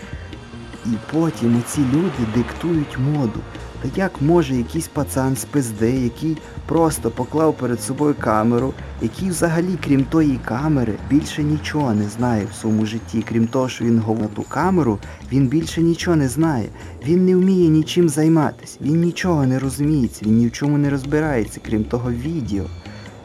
І 0.86 0.90
потім 1.12 1.60
оці 1.60 1.82
люди 1.94 2.32
диктують 2.36 2.98
моду. 3.00 3.40
Та 3.82 3.90
як 3.96 4.22
може 4.22 4.56
якийсь 4.56 4.88
пацан 4.88 5.36
з 5.36 5.46
пизди, 5.46 5.92
який 5.92 6.38
просто 6.66 7.12
поклав 7.12 7.58
перед 7.58 7.82
собою 7.82 8.16
камеру, 8.20 8.74
який 9.02 9.30
взагалі, 9.30 9.78
крім 9.84 10.04
тої 10.04 10.40
камери, 10.46 10.94
більше 11.10 11.44
нічого 11.44 11.94
не 11.94 12.10
знає 12.10 12.48
в 12.52 12.56
своєму 12.56 12.86
житті, 12.86 13.24
крім 13.30 13.48
того, 13.48 13.70
що 13.70 13.86
він 13.86 14.00
говорить 14.00 14.34
ту 14.34 14.44
камеру, 14.44 15.00
він 15.32 15.48
більше 15.48 15.82
нічого 15.82 16.16
не 16.16 16.30
знає. 16.30 16.68
Він 17.06 17.26
не 17.26 17.36
вміє 17.36 17.70
нічим 17.70 18.10
займатися, 18.10 18.78
він 18.82 19.02
нічого 19.02 19.46
не 19.46 19.60
розуміється, 19.60 20.26
він 20.26 20.38
ні 20.38 20.48
в 20.48 20.52
чому 20.52 20.78
не 20.78 20.90
розбирається, 20.90 21.60
крім 21.66 21.84
того 21.84 22.12
відео. 22.12 22.66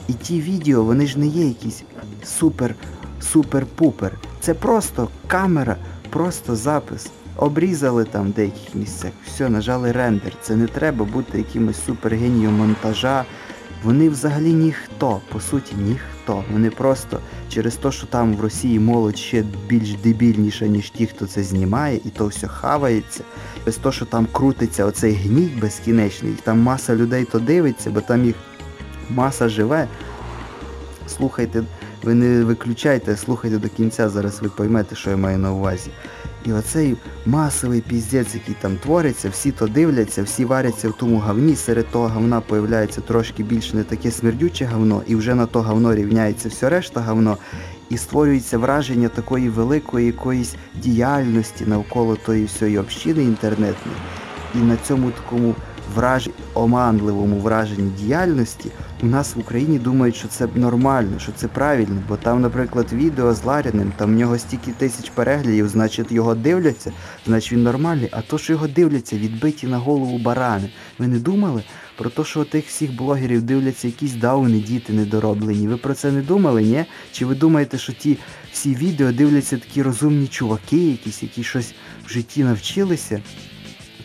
І 0.08 0.12
ті 0.12 0.40
відео, 0.40 0.84
вони 0.84 1.06
ж 1.06 1.18
не 1.18 1.26
є 1.26 1.46
якісь 1.46 1.82
супер 2.24 2.74
супер-пупер. 3.20 4.10
Це 4.40 4.54
просто 4.54 5.08
камера, 5.26 5.76
просто 6.10 6.56
запис. 6.56 7.10
Обрізали 7.36 8.04
там 8.04 8.26
в 8.26 8.34
деяких 8.34 8.74
місцях, 8.74 9.10
все, 9.26 9.48
нажали 9.48 9.92
рендер. 9.92 10.32
Це 10.42 10.56
не 10.56 10.66
треба 10.66 11.04
бути 11.04 11.38
якимось 11.38 11.84
супергенієм 11.84 12.52
монтажа. 12.52 13.24
Вони 13.84 14.08
взагалі 14.08 14.52
ніхто, 14.52 15.20
по 15.32 15.40
суті, 15.40 15.74
ніхто. 15.74 16.44
Вони 16.52 16.70
просто 16.70 17.20
через 17.48 17.76
те, 17.76 17.92
що 17.92 18.06
там 18.06 18.36
в 18.36 18.40
Росії 18.40 18.78
молодь 18.78 19.18
ще 19.18 19.44
більш 19.68 19.94
дебільніша, 19.94 20.66
ніж 20.66 20.90
ті, 20.90 21.06
хто 21.06 21.26
це 21.26 21.42
знімає, 21.42 22.00
і 22.04 22.08
то 22.08 22.26
все 22.26 22.48
хавається. 22.48 23.24
Без 23.66 23.76
того, 23.76 23.92
що 23.92 24.04
там 24.04 24.26
крутиться 24.32 24.84
оцей 24.84 25.14
гній 25.14 25.58
безкінечний, 25.60 26.32
там 26.42 26.60
маса 26.60 26.96
людей 26.96 27.24
то 27.24 27.38
дивиться, 27.38 27.90
бо 27.90 28.00
там 28.00 28.24
їх 28.24 28.36
маса 29.10 29.48
живе. 29.48 29.88
Слухайте, 31.06 31.62
ви 32.02 32.14
не 32.14 32.44
виключайте, 32.44 33.16
слухайте 33.16 33.58
до 33.58 33.68
кінця, 33.68 34.08
зараз 34.08 34.42
ви 34.42 34.48
поймете, 34.48 34.96
що 34.96 35.10
я 35.10 35.16
маю 35.16 35.38
на 35.38 35.52
увазі. 35.52 35.90
І 36.44 36.52
оцей 36.52 36.96
масовий 37.26 37.80
піздець, 37.80 38.34
який 38.34 38.56
там 38.60 38.76
твориться, 38.76 39.28
всі 39.28 39.52
то 39.52 39.66
дивляться, 39.66 40.22
всі 40.22 40.44
варяться 40.44 40.88
в 40.88 40.92
тому 40.92 41.18
говні, 41.18 41.56
серед 41.56 41.86
того 41.90 42.08
говна 42.08 42.40
появляється 42.40 43.00
трошки 43.00 43.42
більш 43.42 43.74
не 43.74 43.84
таке 43.84 44.10
смердюче 44.10 44.64
говно, 44.64 45.02
і 45.06 45.14
вже 45.14 45.34
на 45.34 45.46
то 45.46 45.62
говно 45.62 45.94
рівняється 45.94 46.48
все 46.48 46.68
решта 46.68 47.00
говно, 47.00 47.36
і 47.90 47.96
створюється 47.96 48.58
враження 48.58 49.08
такої 49.08 49.48
великої 49.48 50.06
якоїсь 50.06 50.54
діяльності 50.74 51.64
навколо 51.66 52.16
тої 52.16 52.44
всієї 52.44 52.78
общини 52.78 53.22
інтернетної. 53.22 53.96
І 54.54 54.58
на 54.58 54.76
цьому 54.76 55.10
такому 55.10 55.54
враж... 55.94 56.30
оманливому 56.54 57.38
враженні 57.38 57.90
діяльності 57.90 58.70
у 59.02 59.06
нас 59.06 59.36
в 59.36 59.38
Україні 59.38 59.78
думають, 59.78 60.16
що 60.16 60.28
це 60.28 60.48
нормально, 60.54 61.18
що 61.18 61.32
це 61.32 61.48
правильно, 61.48 62.02
бо 62.08 62.16
там, 62.16 62.40
наприклад, 62.40 62.86
відео 62.92 63.34
з 63.34 63.44
Ларіним, 63.44 63.92
там 63.96 64.14
в 64.14 64.18
нього 64.18 64.38
стільки 64.38 64.72
тисяч 64.72 65.10
переглядів, 65.10 65.68
значить 65.68 66.12
його 66.12 66.34
дивляться, 66.34 66.92
значить 67.26 67.52
він 67.52 67.62
нормальний, 67.62 68.08
а 68.12 68.22
то, 68.22 68.38
що 68.38 68.52
його 68.52 68.68
дивляться, 68.68 69.16
відбиті 69.16 69.66
на 69.66 69.78
голову 69.78 70.18
барани. 70.18 70.70
Ви 70.98 71.06
не 71.06 71.18
думали 71.18 71.62
про 71.98 72.10
те, 72.10 72.24
що 72.24 72.44
тих 72.44 72.66
всіх 72.66 72.96
блогерів 72.96 73.42
дивляться 73.42 73.86
якісь 73.86 74.12
дауни, 74.12 74.60
діти 74.60 74.92
недороблені? 74.92 75.68
Ви 75.68 75.76
про 75.76 75.94
це 75.94 76.12
не 76.12 76.22
думали, 76.22 76.62
ні? 76.62 76.84
Чи 77.12 77.26
ви 77.26 77.34
думаєте, 77.34 77.78
що 77.78 77.92
ті 77.92 78.18
всі 78.52 78.74
відео 78.74 79.12
дивляться 79.12 79.58
такі 79.58 79.82
розумні 79.82 80.26
чуваки, 80.26 80.90
якісь, 80.90 81.22
які 81.22 81.44
щось 81.44 81.74
в 82.06 82.12
житті 82.12 82.44
навчилися? 82.44 83.20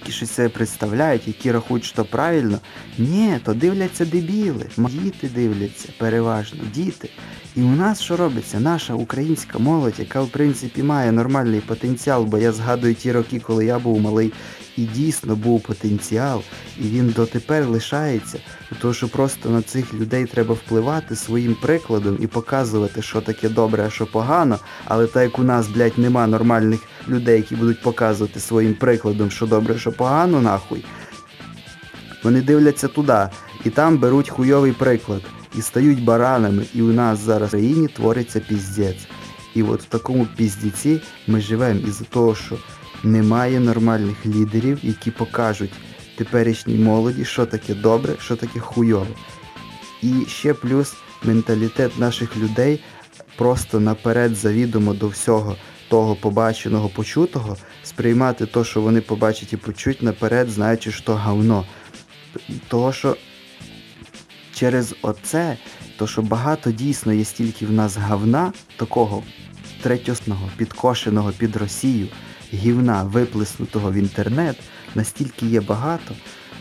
Які 0.05 0.17
щось 0.17 0.31
себе 0.31 0.49
представляють, 0.49 1.27
які 1.27 1.51
рахують, 1.51 1.83
що 1.85 2.05
правильно. 2.05 2.59
Ні, 2.97 3.39
то 3.43 3.53
дивляться 3.53 4.05
дебіли. 4.05 4.65
Діти 4.77 5.29
дивляться, 5.35 5.89
переважно, 5.97 6.59
діти. 6.73 7.09
І 7.55 7.61
у 7.61 7.69
нас 7.69 8.01
що 8.01 8.17
робиться? 8.17 8.59
Наша 8.59 8.93
українська 8.93 9.59
молодь, 9.59 9.99
яка 9.99 10.21
в 10.21 10.29
принципі 10.29 10.83
має 10.83 11.11
нормальний 11.11 11.59
потенціал, 11.59 12.23
бо 12.23 12.37
я 12.37 12.51
згадую 12.51 12.95
ті 12.95 13.11
роки, 13.11 13.39
коли 13.39 13.65
я 13.65 13.79
був 13.79 14.01
малий, 14.01 14.33
і 14.77 14.81
дійсно 14.81 15.35
був 15.35 15.61
потенціал, 15.61 16.41
і 16.79 16.83
він 16.83 17.09
дотепер 17.15 17.67
лишається. 17.67 18.39
Тому 18.81 18.93
що 18.93 19.07
просто 19.07 19.49
на 19.49 19.61
цих 19.61 19.93
людей 19.93 20.25
треба 20.25 20.53
впливати 20.53 21.15
своїм 21.15 21.55
прикладом 21.61 22.17
і 22.21 22.27
показувати, 22.27 23.01
що 23.01 23.21
таке 23.21 23.49
добре, 23.49 23.83
а 23.87 23.89
що 23.89 24.05
погано. 24.05 24.59
Але 24.85 25.07
так 25.07 25.23
як 25.23 25.39
у 25.39 25.43
нас, 25.43 25.67
блядь, 25.67 25.97
нема 25.97 26.27
нормальних 26.27 26.79
людей, 27.07 27.37
які 27.37 27.55
будуть 27.55 27.81
показувати 27.81 28.39
своїм 28.39 28.73
прикладом, 28.73 29.31
що 29.31 29.45
добре, 29.45 29.79
що 29.79 29.91
погано, 29.91 30.41
нахуй. 30.41 30.85
Вони 32.23 32.41
дивляться 32.41 32.87
туди 32.87 33.29
і 33.65 33.69
там 33.69 33.97
беруть 33.97 34.29
хуйовий 34.29 34.71
приклад 34.71 35.21
і 35.57 35.61
стають 35.61 36.03
баранами. 36.03 36.65
І 36.73 36.81
у 36.81 36.93
нас 36.93 37.19
зараз 37.19 37.49
в 37.49 37.51
країні 37.51 37.87
твориться 37.87 38.39
піздець. 38.39 39.07
І 39.55 39.63
от 39.63 39.81
в 39.81 39.85
такому 39.85 40.27
піздіці 40.35 41.01
ми 41.27 41.41
живемо 41.41 41.79
із-за 41.87 42.03
того, 42.03 42.35
що 42.35 42.57
немає 43.05 43.59
нормальних 43.59 44.25
лідерів, 44.25 44.79
які 44.83 45.11
покажуть 45.11 45.71
теперішній 46.15 46.75
молоді, 46.75 47.25
що 47.25 47.45
таке 47.45 47.73
добре, 47.73 48.13
що 48.19 48.35
таке 48.35 48.59
хуйове. 48.59 49.15
І 50.01 50.25
ще 50.27 50.53
плюс 50.53 50.93
менталітет 51.23 51.99
наших 51.99 52.37
людей 52.37 52.83
просто 53.35 53.79
наперед 53.79 54.35
завідомо 54.35 54.93
до 54.93 55.07
всього 55.07 55.55
того 55.89 56.15
побаченого, 56.15 56.89
почутого, 56.89 57.57
сприймати 57.83 58.45
те, 58.45 58.63
що 58.63 58.81
вони 58.81 59.01
побачать 59.01 59.53
і 59.53 59.57
почуть 59.57 60.01
наперед, 60.01 60.49
знаючи, 60.49 60.91
що 60.91 61.15
говно. 61.15 61.65
Того, 62.67 62.93
що 62.93 63.17
через 64.53 64.95
оце, 65.01 65.57
то 65.97 66.07
що 66.07 66.21
багато 66.21 66.71
дійсно 66.71 67.13
є 67.13 67.25
стільки 67.25 67.65
в 67.65 67.71
нас 67.71 67.97
говна, 67.97 68.53
такого 68.77 69.23
третьосного, 69.81 70.49
підкошеного 70.57 71.31
під 71.37 71.55
Росію, 71.55 72.07
гівна, 72.53 73.03
виплеснутого 73.03 73.91
в 73.91 73.93
інтернет, 73.93 74.55
настільки 74.95 75.45
є 75.45 75.61
багато, 75.61 76.15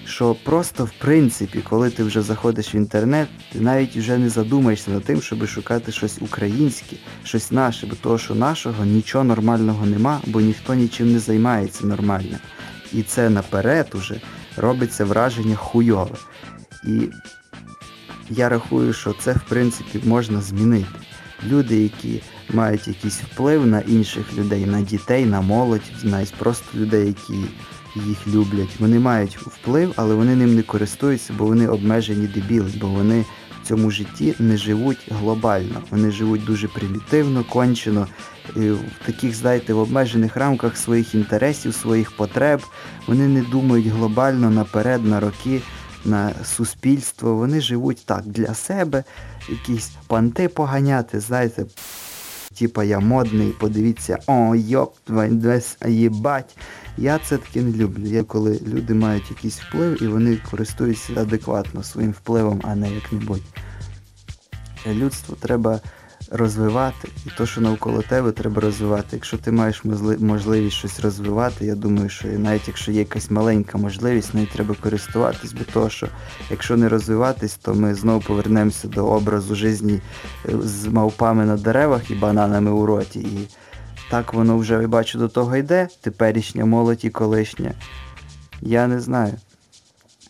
що 0.06 0.36
просто 0.44 0.84
в 0.84 0.92
принципі, 0.98 1.64
коли 1.68 1.90
ти 1.90 2.04
вже 2.04 2.22
заходиш 2.22 2.74
в 2.74 2.76
інтернет, 2.76 3.28
ти 3.52 3.60
навіть 3.60 3.96
вже 3.96 4.18
не 4.18 4.28
задумаєшся 4.28 4.90
над 4.90 5.04
тим, 5.04 5.22
щоб 5.22 5.46
шукати 5.46 5.92
щось 5.92 6.18
українське, 6.20 6.96
щось 7.24 7.52
наше, 7.52 7.86
бо 7.86 7.94
того, 7.94 8.18
що 8.18 8.34
нашого 8.34 8.84
нічого 8.84 9.24
нормального 9.24 9.86
нема, 9.86 10.20
бо 10.26 10.40
ніхто 10.40 10.74
нічим 10.74 11.12
не 11.12 11.18
займається 11.18 11.86
нормально. 11.86 12.38
І 12.92 13.02
це 13.02 13.30
наперед 13.30 13.86
уже 13.94 14.20
робиться 14.56 15.04
враження 15.04 15.56
хуйове. 15.56 16.16
І 16.86 17.08
я 18.30 18.48
рахую, 18.48 18.92
що 18.92 19.14
це 19.20 19.32
в 19.32 19.40
принципі 19.48 20.00
можна 20.04 20.40
змінити. 20.40 20.86
Люди, 21.46 21.82
які 21.82 22.22
мають 22.50 22.88
якийсь 22.88 23.20
вплив 23.20 23.66
на 23.66 23.80
інших 23.80 24.34
людей, 24.38 24.66
на 24.66 24.80
дітей, 24.80 25.26
на 25.26 25.40
молодь, 25.40 25.92
навіть 26.02 26.34
просто 26.34 26.78
людей, 26.78 27.06
які 27.06 27.44
їх 28.08 28.26
люблять. 28.26 28.76
Вони 28.78 28.98
мають 28.98 29.38
вплив, 29.38 29.92
але 29.96 30.14
вони 30.14 30.36
ним 30.36 30.54
не 30.54 30.62
користуються, 30.62 31.32
бо 31.38 31.44
вони 31.44 31.68
обмежені 31.68 32.26
дебіли, 32.26 32.70
бо 32.80 32.86
вони 32.86 33.24
в 33.62 33.66
цьому 33.66 33.90
житті 33.90 34.34
не 34.38 34.56
живуть 34.56 35.08
глобально. 35.10 35.82
Вони 35.90 36.10
живуть 36.10 36.44
дуже 36.44 36.68
примітивно, 36.68 37.44
кончено, 37.44 38.06
в 38.56 39.06
таких, 39.06 39.34
знаєте, 39.34 39.74
в 39.74 39.78
обмежених 39.78 40.36
рамках 40.36 40.76
своїх 40.76 41.14
інтересів, 41.14 41.74
своїх 41.74 42.16
потреб. 42.16 42.60
Вони 43.06 43.28
не 43.28 43.42
думають 43.42 43.86
глобально 43.86 44.50
наперед, 44.50 45.04
на 45.04 45.20
роки. 45.20 45.62
На 46.06 46.32
суспільство, 46.44 47.34
вони 47.34 47.60
живуть 47.60 48.06
так 48.06 48.26
для 48.26 48.54
себе, 48.54 49.04
якісь 49.48 49.92
панти 50.06 50.48
поганяти, 50.48 51.20
знаєте, 51.20 51.64
типа 52.54 52.84
я 52.84 53.00
модний, 53.00 53.50
подивіться, 53.60 54.18
о, 54.26 54.54
йоп, 54.54 54.94
десь 55.30 55.76
їбать. 55.88 56.56
Я 56.98 57.18
це 57.18 57.38
таки 57.38 57.62
не 57.62 57.72
люблю. 57.72 58.06
Я 58.06 58.22
коли 58.22 58.60
люди 58.66 58.94
мають 58.94 59.30
якийсь 59.30 59.60
вплив 59.60 60.02
і 60.02 60.06
вони 60.06 60.38
користуються 60.50 61.12
адекватно 61.16 61.82
своїм 61.82 62.10
впливом, 62.12 62.60
а 62.64 62.74
не 62.74 62.94
як-небудь. 62.94 63.42
Людству 64.86 65.36
треба 65.40 65.80
розвивати. 66.34 67.08
І 67.26 67.30
то, 67.36 67.46
що 67.46 67.60
навколо 67.60 68.02
тебе 68.02 68.32
треба 68.32 68.60
розвивати. 68.60 69.08
Якщо 69.12 69.38
ти 69.38 69.52
маєш 69.52 69.82
можливість 70.18 70.76
щось 70.76 71.00
розвивати, 71.00 71.66
я 71.66 71.74
думаю, 71.74 72.08
що 72.08 72.28
навіть 72.28 72.68
якщо 72.68 72.92
є 72.92 72.98
якась 72.98 73.30
маленька 73.30 73.78
можливість, 73.78 74.34
нею 74.34 74.46
треба 74.52 74.74
користуватись, 74.80 75.52
бо 75.52 75.64
того, 75.64 75.90
що 75.90 76.08
якщо 76.50 76.76
не 76.76 76.88
розвиватись, 76.88 77.56
то 77.56 77.74
ми 77.74 77.94
знову 77.94 78.20
повернемося 78.20 78.88
до 78.88 79.06
образу 79.06 79.54
житті 79.54 80.00
е, 80.48 80.52
з 80.62 80.86
мавпами 80.86 81.44
на 81.44 81.56
деревах 81.56 82.10
і 82.10 82.14
бананами 82.14 82.70
у 82.70 82.86
роті. 82.86 83.20
І 83.20 83.48
так 84.10 84.34
воно 84.34 84.58
вже, 84.58 84.74
я 84.74 84.88
бачу, 84.88 85.18
до 85.18 85.28
того 85.28 85.56
йде, 85.56 85.88
теперішня 86.00 86.64
молодь 86.64 87.04
і 87.04 87.10
колишня. 87.10 87.74
Я 88.60 88.86
не 88.86 89.00
знаю. 89.00 89.32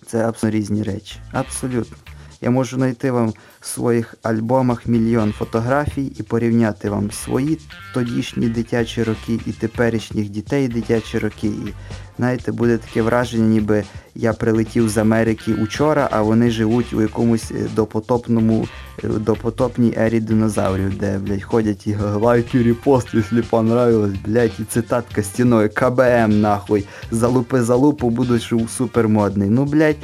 Це 0.06 0.28
абсолютно 0.28 0.60
різні 0.60 0.82
речі. 0.82 1.16
Абсолютно. 1.32 1.96
Я 2.40 2.50
можу 2.50 2.76
знайти 2.76 3.10
вам 3.10 3.32
в 3.64 3.66
своїх 3.66 4.14
альбомах 4.22 4.86
мільйон 4.86 5.32
фотографій 5.32 6.12
і 6.18 6.22
порівняти 6.22 6.90
вам 6.90 7.10
свої 7.10 7.58
тодішні 7.94 8.48
дитячі 8.48 9.02
роки 9.02 9.40
і 9.46 9.52
теперішніх 9.52 10.28
дітей 10.28 10.68
дитячі 10.68 11.18
роки. 11.18 11.46
І 11.46 11.74
знаєте, 12.16 12.52
буде 12.52 12.78
таке 12.78 13.02
враження, 13.02 13.48
ніби 13.48 13.84
я 14.14 14.32
прилетів 14.32 14.88
з 14.88 14.98
Америки 14.98 15.54
учора, 15.54 16.08
а 16.12 16.22
вони 16.22 16.50
живуть 16.50 16.92
у 16.92 17.02
якомусь 17.02 17.50
е, 17.50 17.68
допотопному, 17.74 18.68
е, 19.04 19.08
допотопній 19.08 19.94
ері 19.96 20.20
динозаврів, 20.20 20.98
де, 20.98 21.18
блядь, 21.18 21.42
ходять 21.42 21.86
і 21.86 21.96
лайки, 21.96 22.62
репост, 22.62 23.08
якщо 23.12 23.42
понравилось, 23.42 24.14
блядь, 24.26 24.52
і 24.58 24.64
цитатка 24.64 25.22
стіною, 25.22 25.70
КБМ, 25.74 26.40
нахуй, 26.40 26.84
залупи 27.10 27.62
залупу, 27.62 28.10
будуть 28.10 28.42
що 28.42 28.60
супермодний. 28.68 29.50
Ну, 29.50 29.64
блядь, 29.64 29.96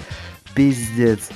піздець. 0.55 1.31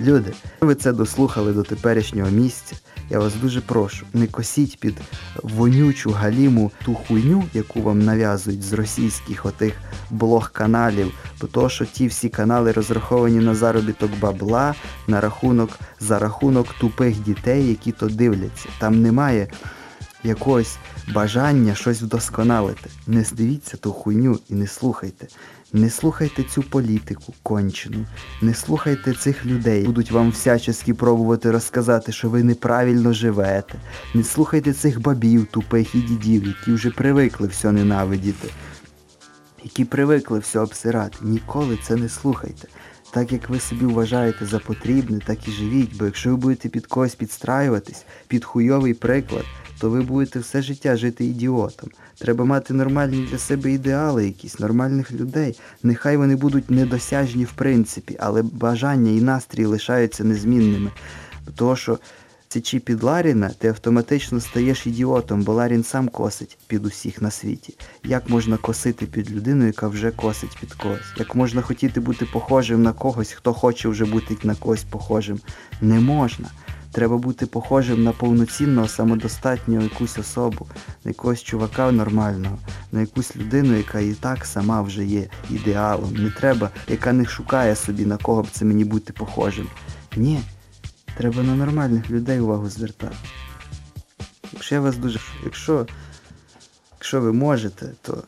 Люди, 0.00 0.32
ви 0.60 0.74
це 0.74 0.92
дослухали 0.92 1.52
до 1.52 1.62
теперішнього 1.62 2.30
місця, 2.30 2.76
я 3.10 3.18
вас 3.18 3.34
дуже 3.34 3.60
прошу, 3.60 4.06
не 4.12 4.26
косіть 4.26 4.80
під 4.80 4.94
вонючу 5.42 6.10
галіму 6.10 6.70
ту 6.84 6.94
хуйню, 6.94 7.44
яку 7.54 7.82
вам 7.82 8.04
нав'язують 8.04 8.62
з 8.62 8.72
російських 8.72 9.46
отих 9.46 9.74
блог-каналів, 10.10 11.12
бо 11.40 11.46
то, 11.46 11.68
що 11.68 11.84
ті 11.84 12.06
всі 12.06 12.28
канали 12.28 12.72
розраховані 12.72 13.38
на 13.38 13.54
заробіток 13.54 14.10
бабла, 14.20 14.74
на 15.06 15.20
рахунок, 15.20 15.78
за 16.00 16.18
рахунок 16.18 16.66
тупих 16.80 17.22
дітей, 17.22 17.68
які 17.68 17.92
то 17.92 18.08
дивляться. 18.08 18.68
Там 18.78 19.02
немає 19.02 19.48
якогось 20.24 20.76
бажання 21.14 21.74
щось 21.74 22.02
вдосконалити. 22.02 22.90
Не 23.06 23.24
дивіться 23.32 23.76
ту 23.76 23.92
хуйню 23.92 24.38
і 24.48 24.54
не 24.54 24.66
слухайте. 24.66 25.26
Не 25.76 25.90
слухайте 25.90 26.42
цю 26.42 26.62
політику 26.62 27.34
кончену, 27.42 28.06
не 28.42 28.54
слухайте 28.54 29.14
цих 29.14 29.46
людей, 29.46 29.84
будуть 29.84 30.10
вам 30.10 30.30
всячески 30.30 30.94
пробувати 30.94 31.50
розказати, 31.50 32.12
що 32.12 32.28
ви 32.28 32.42
неправильно 32.42 33.12
живете. 33.12 33.74
Не 34.14 34.24
слухайте 34.24 34.72
цих 34.72 35.00
бабів, 35.00 35.46
тупих 35.46 35.94
і 35.94 36.00
дідів, 36.00 36.46
які 36.46 36.72
вже 36.72 36.90
привикли 36.90 37.48
все 37.48 37.72
ненавидіти, 37.72 38.48
які 39.64 39.84
привикли 39.84 40.38
все 40.38 40.60
обсирати. 40.60 41.16
Ніколи 41.22 41.78
це 41.82 41.96
не 41.96 42.08
слухайте. 42.08 42.68
Так 43.14 43.32
як 43.32 43.48
ви 43.48 43.60
собі 43.60 43.86
вважаєте 43.86 44.46
за 44.46 44.58
потрібне, 44.58 45.20
так 45.26 45.48
і 45.48 45.50
живіть, 45.50 45.96
бо 45.98 46.04
якщо 46.04 46.30
ви 46.30 46.36
будете 46.36 46.68
під 46.68 46.86
когось 46.86 47.14
підстраюватись, 47.14 48.04
під 48.28 48.44
хуйовий 48.44 48.94
приклад, 48.94 49.44
то 49.80 49.90
ви 49.90 50.02
будете 50.02 50.38
все 50.38 50.62
життя 50.62 50.96
жити 50.96 51.24
ідіотом. 51.24 51.90
Треба 52.18 52.44
мати 52.44 52.74
нормальні 52.74 53.28
для 53.30 53.38
себе 53.38 53.72
ідеали, 53.72 54.26
якісь 54.26 54.58
нормальних 54.58 55.12
людей. 55.12 55.58
Нехай 55.82 56.16
вони 56.16 56.36
будуть 56.36 56.70
недосяжні 56.70 57.44
в 57.44 57.52
принципі, 57.52 58.16
але 58.20 58.42
бажання 58.42 59.10
і 59.10 59.20
настрій 59.20 59.64
лишаються 59.64 60.24
незмінними. 60.24 60.90
Тому 61.54 61.76
що 61.76 61.98
січі 62.54 62.78
під 62.78 63.02
Ларіна, 63.02 63.50
ти 63.58 63.68
автоматично 63.68 64.40
стаєш 64.40 64.86
ідіотом, 64.86 65.42
бо 65.42 65.52
Ларін 65.52 65.84
сам 65.84 66.08
косить 66.08 66.58
під 66.66 66.86
усіх 66.86 67.22
на 67.22 67.30
світі. 67.30 67.74
Як 68.04 68.28
можна 68.28 68.56
косити 68.56 69.06
під 69.06 69.32
людину, 69.32 69.66
яка 69.66 69.88
вже 69.88 70.10
косить 70.10 70.58
під 70.60 70.74
когось? 70.74 71.14
Як 71.16 71.34
можна 71.34 71.62
хотіти 71.62 72.00
бути 72.00 72.26
похожим 72.32 72.82
на 72.82 72.92
когось, 72.92 73.32
хто 73.32 73.52
хоче 73.52 73.88
вже 73.88 74.04
бути 74.04 74.36
на 74.42 74.54
когось 74.54 74.84
похожим? 74.84 75.40
Не 75.80 76.00
можна. 76.00 76.50
Треба 76.92 77.16
бути 77.16 77.46
похожим 77.46 78.04
на 78.04 78.12
повноцінного, 78.12 78.88
самодостатнього 78.88 79.82
якусь 79.82 80.18
особу, 80.18 80.66
на 81.04 81.10
якогось 81.10 81.42
чувака 81.42 81.92
нормального, 81.92 82.58
на 82.92 83.00
якусь 83.00 83.36
людину, 83.36 83.76
яка 83.76 84.00
і 84.00 84.12
так 84.12 84.46
сама 84.46 84.82
вже 84.82 85.04
є 85.04 85.28
ідеалом. 85.50 86.14
Не 86.16 86.30
треба, 86.30 86.70
яка 86.88 87.12
не 87.12 87.24
шукає 87.24 87.76
собі, 87.76 88.06
на 88.06 88.16
кого 88.16 88.42
б 88.42 88.48
це 88.50 88.64
мені 88.64 88.84
бути 88.84 89.12
похожим. 89.12 89.66
Ні, 90.16 90.40
треба 91.16 91.42
на 91.42 91.54
нормальних 91.54 92.10
людей 92.10 92.40
увагу 92.40 92.68
звертати. 92.68 93.16
Якщо 94.52 94.74
я 94.74 94.80
вас 94.80 94.96
дуже. 94.96 95.20
Якщо, 95.44 95.86
якщо 96.92 97.20
ви 97.20 97.32
можете, 97.32 97.86
то 98.02 98.22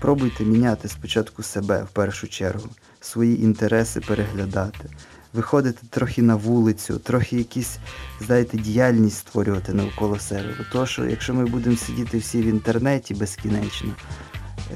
пробуйте 0.00 0.44
міняти 0.44 0.88
спочатку 0.88 1.42
себе 1.42 1.82
в 1.82 1.88
першу 1.88 2.28
чергу, 2.28 2.68
свої 3.00 3.42
інтереси 3.42 4.00
переглядати 4.00 4.88
виходити 5.32 5.86
трохи 5.90 6.22
на 6.22 6.36
вулицю, 6.36 6.98
трохи 6.98 7.36
якісь, 7.36 7.78
знаєте, 8.20 8.56
діяльність 8.56 9.16
створювати 9.16 9.72
навколо 9.72 10.18
себе. 10.18 10.54
Бо 10.58 10.64
то, 10.72 10.86
що 10.86 11.04
якщо 11.04 11.34
ми 11.34 11.46
будемо 11.46 11.76
сидіти 11.76 12.18
всі 12.18 12.42
в 12.42 12.46
інтернеті 12.46 13.14
безкінечно, 13.14 13.90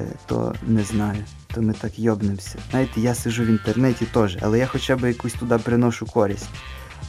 е, 0.01 0.07
то 0.27 0.55
не 0.66 0.83
знаю, 0.83 1.25
то 1.55 1.62
ми 1.62 1.73
так 1.73 1.99
йобнемося. 1.99 2.59
Знаєте, 2.71 3.01
я 3.01 3.14
сижу 3.14 3.42
в 3.42 3.47
інтернеті 3.47 4.05
теж, 4.05 4.38
але 4.40 4.59
я 4.59 4.66
хоча 4.66 4.97
б 4.97 5.09
якусь 5.09 5.33
туди 5.33 5.59
приношу 5.59 6.07
користь. 6.07 6.49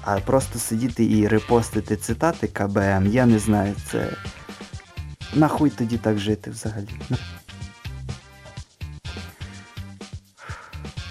А 0.09 0.19
просто 0.19 0.59
сидіти 0.59 1.05
і 1.05 1.27
репостити 1.27 1.95
цитати 1.95 2.47
КБМ, 2.47 3.07
я 3.07 3.25
не 3.25 3.39
знаю, 3.39 3.75
це. 3.91 4.13
Нахуй 5.33 5.69
тоді 5.69 5.97
так 5.97 6.19
жити 6.19 6.51
взагалі. 6.51 6.89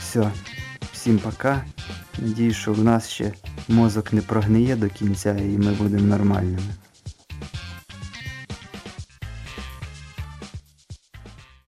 Все, 0.01 0.31
всім 0.93 1.19
пока. 1.19 1.65
Надіюсь, 2.19 2.57
що 2.57 2.73
в 2.73 2.85
нас 2.85 3.09
ще 3.09 3.33
мозок 3.69 4.13
не 4.13 4.23
прогниє 4.23 4.77
до 4.77 4.89
кінця 4.89 5.37
і 5.37 5.59
ми 5.59 5.73
будемо 5.73 6.07
нормальними. 6.07 6.75